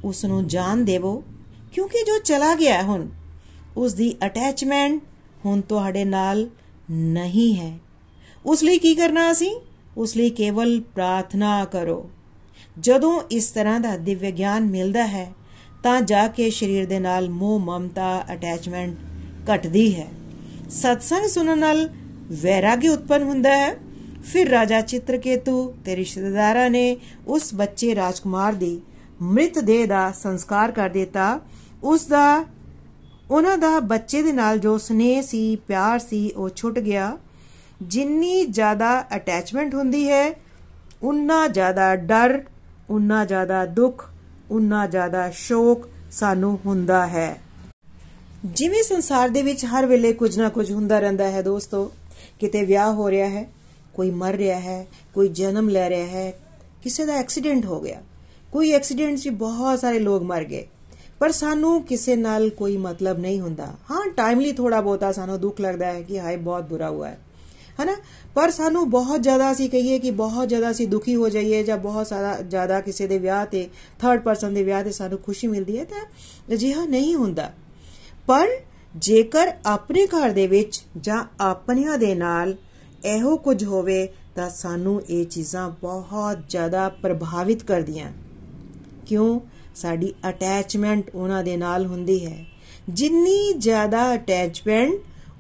[0.04, 1.24] ਉਸ ਨੂੰ ਜਾਣ ਦੇਵੋ,
[1.74, 3.08] ਕਿਉਂਕਿ ਜੋ ਚਲਾ ਗਿਆ ਹੁਣ
[3.78, 5.02] ਉਸ ਦੀ ਅਟੈਚਮੈਂਟ
[5.46, 6.48] ਹੁਣ ਤੁਹਾਡੇ ਨਾਲ
[6.92, 7.80] ਨਹੀਂ ਹੈ।
[8.46, 9.56] ਉਸ ਲਈ ਕੀ ਕਰਨਾ ਅਸੀਂ?
[9.98, 12.10] ਉਸ ਲਈ ਕੇਵਲ ਪ੍ਰਾਰਥਨਾ ਕਰੋ।
[12.80, 15.34] ਜਦੋਂ ਇਸ ਤਰ੍ਹਾਂ ਦਾ ਦਿਵਯ ਗਿਆਨ ਮਿਲਦਾ ਹੈ,
[15.84, 18.98] ਤਾਂ ਜਾ ਕੇ ਸਰੀਰ ਦੇ ਨਾਲ ਮੋਹ, ਮਮਤਾ ਅਟੈਚਮੈਂਟ
[19.56, 20.08] ਘਟਦੀ ਹੈ।
[20.70, 21.90] ਸਤਸੰਗ ਸੁਣਨ ਨਾਲ
[22.32, 23.76] ਵੈਰਾਗੀ ਉਤਪਨ ਹੁੰਦਾ ਹੈ।
[24.24, 28.82] ਫਿਰ ਰਾਜਾ ਚਿੱਤਰਕੇਤੂ ਤੇ ਰਿਸ਼ਤੇਦਾਰਾਂ ਨੇ ਉਸ ਬੱਚੇ ਰਾਜਕੁਮਾਰ ਦੀ
[29.22, 31.40] ਮ੍ਰਿਤ ਦੇਹ ਦਾ ਸੰਸਕਾਰ ਕਰ ਦਿੱਤਾ।
[31.84, 32.46] ਉਸ ਦਾ,
[33.32, 37.18] ਉਹਨਾਂ ਦਾ ਬੱਚੇ ਦੇ ਨਾਲ ਜੋ ਸਨੇਹ ਸੀ, ਪਿਆਰ ਸੀ, ਉਹ ਛੁੱਟ ਗਿਆ।
[37.82, 40.32] ਜਿੰਨੀ ਜ਼ਿਆਦਾ ਅਟੈਚਮੈਂਟ ਹੁੰਦੀ ਹੈ
[41.02, 42.42] ਉਨਾ ਜ਼ਿਆਦਾ ਡਰ,
[42.90, 44.10] ਉਨਾ ਜ਼ਿਆਦਾ ਦੁੱਖ,
[44.52, 47.42] ਉਨਾ ਜ਼ਿਆਦਾ ਸ਼ੋਕ ਸਾਨੂੰ ਹੁੰਦਾ ਹੈ।
[48.46, 51.92] ਜਿਵੇਂ ਸੰਸਾਰ ਦੇ ਵਿੱਚ ਹਰ ਵੇਲੇ ਕੁਝ ਨਾ ਕੁਝ ਹੁੰਦਾ ਰਹਿੰਦਾ ਹੈ ਦੋਸਤੋ,
[52.40, 53.46] ਕਿਤੇ ਵਿਆਹ ਹੋ ਰਿਹਾ ਹੈ,
[53.94, 56.34] ਕੋਈ ਮਰ ਰਿਹਾ ਹੈ, ਕੋਈ ਜਨਮ ਲੈ ਰਿਹਾ ਹੈ,
[56.84, 58.02] ਕਿਸੇ ਦਾ ਐਕਸੀਡੈਂਟ ਹੋ ਗਿਆ,
[58.52, 60.68] ਕੋਈ ਐਕਸੀਡੈਂਟ 'ਚ ਬਹੁਤ ਸਾਰੇ ਲੋਕ ਮਰ ਗਏ,
[61.20, 65.86] ਪਰ ਸਾਨੂੰ ਕਿਸੇ ਨਾਲ ਕੋਈ ਮਤਲਬ ਨਹੀਂ ਹੁੰਦਾ। ਹਾਂ ਟਾਈਮਲੀ ਥੋੜਾ ਬਹੁਤਾ ਸਾਨੂੰ ਦੁੱਖ ਲੱਗਦਾ
[65.86, 67.18] ਹੈ ਕਿ ਹਾਏ, ਬਹੁਤ ਬੁਰਾ ਹੁਆ ਹੈ
[67.84, 67.96] ਹਨਾ?
[68.36, 72.08] ਪਰ ਸਾਨੂੰ ਬਹੁਤ ਜ਼ਿਆਦਾ ਅਸੀਂ ਕਹੀਏ ਕਿ ਬਹੁਤ ਜ਼ਿਆਦਾ ਅਸੀਂ ਦੁਖੀ ਹੋ ਜਾਈਏ ਜਾਂ ਬਹੁਤ
[72.08, 75.84] ਸਾਰਾ ਜ਼ਿਆਦਾ ਕਿਸੇ ਦੇ ਵਿਆਹ ਤੇ ਥਰਡ ਪਰਸਨ ਦੇ ਵਿਆਹ ਤੇ ਸਾਨੂੰ ਖੁਸ਼ੀ ਮਿਲਦੀ ਹੈ
[75.84, 76.06] ਤਾਂ
[76.54, 77.54] ਅਜਿਹਾ ਨਹੀਂ ਹੁੰਦਾ।
[78.28, 78.48] ਪਰ
[78.96, 82.56] ਜੇਕਰ ਆਪਣੇ ਘਰ ਦੇ ਵਿੱਚ ਜਾਂ ਆਪਣਿਆਂ ਦੇ ਨਾਲ
[83.06, 88.12] ਇਹੋ ਕੁਝ ਹੋਵੇ ਤਾਂ ਸਾਨੂੰ ਇਹ ਚੀਜ਼ਾਂ ਬਹੁਤ ਜ਼ਿਆਦਾ ਪ੍ਰਭਾਵਿਤ ਕਰਦੀਆਂ।
[89.08, 89.40] ਕਿਉਂ?
[89.76, 92.46] ਸਾਡੀ ਅਟੈਚਮੈਂਟ ਉਹਨਾਂ ਦੇ ਨਾਲ ਹੁੰਦੀ ਹੈ।
[92.90, 94.94] ਜਿੰਨੀ ਜ਼ਿਆਦਾ ਅਟੈਚਮੈਂਟ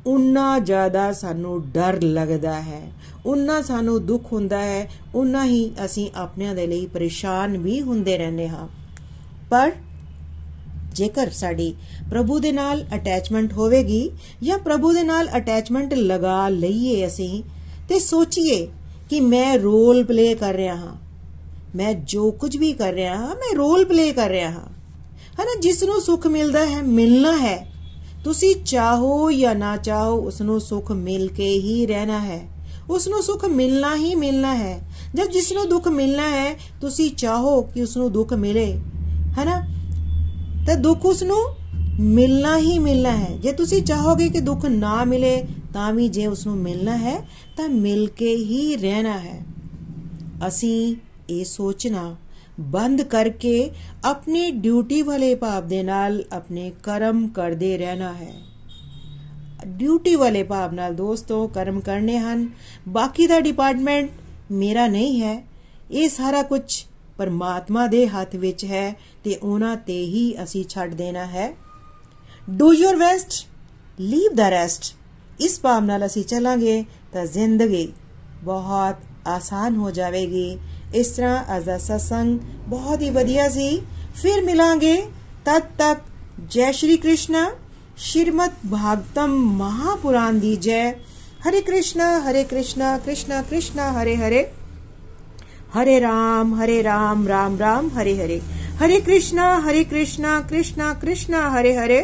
[0.05, 2.91] ਉਨਾ ਜ਼ਿਆਦਾ ਸਾਨੂੰ ਡਰ ਲੱਗਦਾ ਹੈ।
[3.25, 8.49] ਉਨਾ ਸਾਨੂੰ ਦੁੱਖ ਹੁੰਦਾ ਹੈ। ਉਨਾ ਹੀ ਅਸੀਂ ਆਪਣਿਆਂ ਦੇ ਲਈ ਪਰੇਸ਼ਾਨ ਵੀ ਹੁੰਦੇ ਰਹਿੰਦੇ
[8.49, 8.67] ਹਾਂ।
[9.49, 9.71] ਪਰ
[10.93, 11.75] ਜੇਕਰ ਸਾਡੀ
[12.09, 14.11] ਪ੍ਰਭੂ ਦੇ ਨਾਲ ਅਟੈਚਮੈਂਟ ਹੋਵੇਗੀ
[14.43, 17.43] ਜਾਂ ਪ੍ਰਭੂ ਦੇ ਨਾਲ ਅਟੈਚਮੈਂਟ ਲਗਾ ਲਈਏ ਅਸੀਂ,
[17.89, 18.67] ਤੇ ਸੋਚੀਏ
[19.09, 20.95] ਕਿ ਮੈਂ ਰੋਲ ਪਲੇ ਕਰ ਰਿਹਾ ਹਾਂ।
[21.75, 24.67] ਮੈਂ ਜੋ ਕੁਝ ਵੀ ਕਰ ਰਿਹਾ ਹਾਂ, ਮੈਂ ਰੋਲ ਪਲੇ ਕਰ ਰਿਹਾ ਹਾਂ।
[25.41, 27.68] ਹਨਾ, ਜਿਸ ਨੂੰ ਸੁੱਖ ਮਿਲਦਾ ਹੈ, ਮਿਲਣਾ ਹੈ।
[28.23, 32.49] ਤੁਸੀਂ ਚਾਹੋ ਜਾਂ ਨਾ ਚਾਹੋ ਉਸ ਨੂੰ ਸੁੱਖ ਮਿਲ ਕੇ ਹੀ ਰਹਿਣਾ ਹੈ।
[32.89, 37.61] ਉਸ ਨੂੰ ਸੁੱਖ ਮਿਲਣਾ ਹੀ ਮਿਲਣਾ ਹੈ। ਜਦ ਜਿਸ ਨੂੰ ਦੁੱਖ ਮਿਲਣਾ ਹੈ, ਤੁਸੀਂ ਚਾਹੋ
[37.61, 38.81] ਕਿ ਉਸ ਨੂੰ ਦੁੱਖ ਮਿਲੇ।
[39.37, 39.67] ਹੈਨਾ?
[40.67, 41.39] ਤਾਂ ਦੁੱਖ ਉਸ ਨੂੰ
[41.99, 46.47] ਮਿਲਣਾ ਹੀ ਮਿਲਣਾ ਹੈ। ਜੇ ਤੁਸੀਂ ਚਾਹੋਗੇ ਕਿ ਦੁੱਖ ਨਾ ਮਿਲੇ, ਤਾਂ ਵੀ ਜੇ ਉਸ
[46.47, 49.45] ਨੂੰ ਮਿਲਣਾ ਹੈ, ਤਾਂ ਮਿਲ ਕੇ ਹੀ ਰਹਿਣਾ ਹੈ।
[50.47, 50.95] ਅਸੀਂ
[51.29, 52.15] ਇਹ ਸੋਚਣਾ
[52.59, 53.71] ਬੰਦ ਕਰਕੇ
[54.05, 58.33] ਆਪਣੀ ਡਿਊਟੀ ਵਾਲੇ ਭਾਵ ਦੇ ਨਾਲ ਆਪਣੇ ਕਰਮ ਕਰਦੇ ਰਹਿਣਾ ਹੈ।
[59.67, 62.49] ਡਿਊਟੀ ਵਾਲੇ ਭਾਵ ਨਾਲ ਦੋਸਤੋ, ਕਰਮ ਕਰਨੇ ਹਨ।
[62.87, 64.09] ਬਾਕੀ ਦਾ ਡਿਪਾਰਟਮੈਂਟ
[64.51, 65.43] ਮੇਰਾ ਨਹੀਂ ਹੈ।
[65.91, 66.83] ਇਹ ਸਾਰਾ ਕੁਝ
[67.17, 71.53] ਪਰਮਾਤਮਾ ਦੇ ਹੱਥ ਵਿੱਚ ਹੈ ਤੇ ਉਹਨਾਂ ਤੇ ਹੀ ਅਸੀਂ ਛੱਡ ਦੇਣਾ ਹੈ।
[72.49, 73.47] Do your best
[73.99, 74.95] leave the rest
[75.39, 77.91] ਇਸ ਭਾਵ ਨਾਲ ਅਸੀਂ ਚੱਲਾਂਗੇ ਤਾਂ ਜ਼ਿੰਦਗੀ
[78.43, 78.95] ਬਹੁਤ
[79.27, 80.57] ਆਸਾਨ ਹੋ ਜਾਵੇਗੀ।
[80.94, 83.70] ਇਸ ਤਰ੍ਹਾਂ ਅੱਜ ਦਾ ਸਤਸੰਗ ਬਹੁਤ ਹੀ ਵਧੀਆ ਸੀ
[84.22, 84.96] ਫਿਰ ਮਿਲਾਂਗੇ
[85.44, 86.02] ਤਦ ਤੱਕ
[86.50, 87.44] ਜੈ ਸ਼੍ਰੀ ਕ੍ਰਿਸ਼ਨ
[87.96, 90.84] ਸ਼੍ਰੀਮਦ ਭਾਗਵਤਮ ਮਹਾਪੁਰਾਣ ਦੀ ਜੈ
[91.44, 94.40] हरे कृष्णा हरे कृष्णा कृष्णा कृष्णा हरे हरे
[95.74, 98.40] हरे राम हरे राम राम राम हरे हरे
[98.80, 102.00] हरे कृष्णा हरे कृष्णा कृष्णा कृष्णा हरे हरे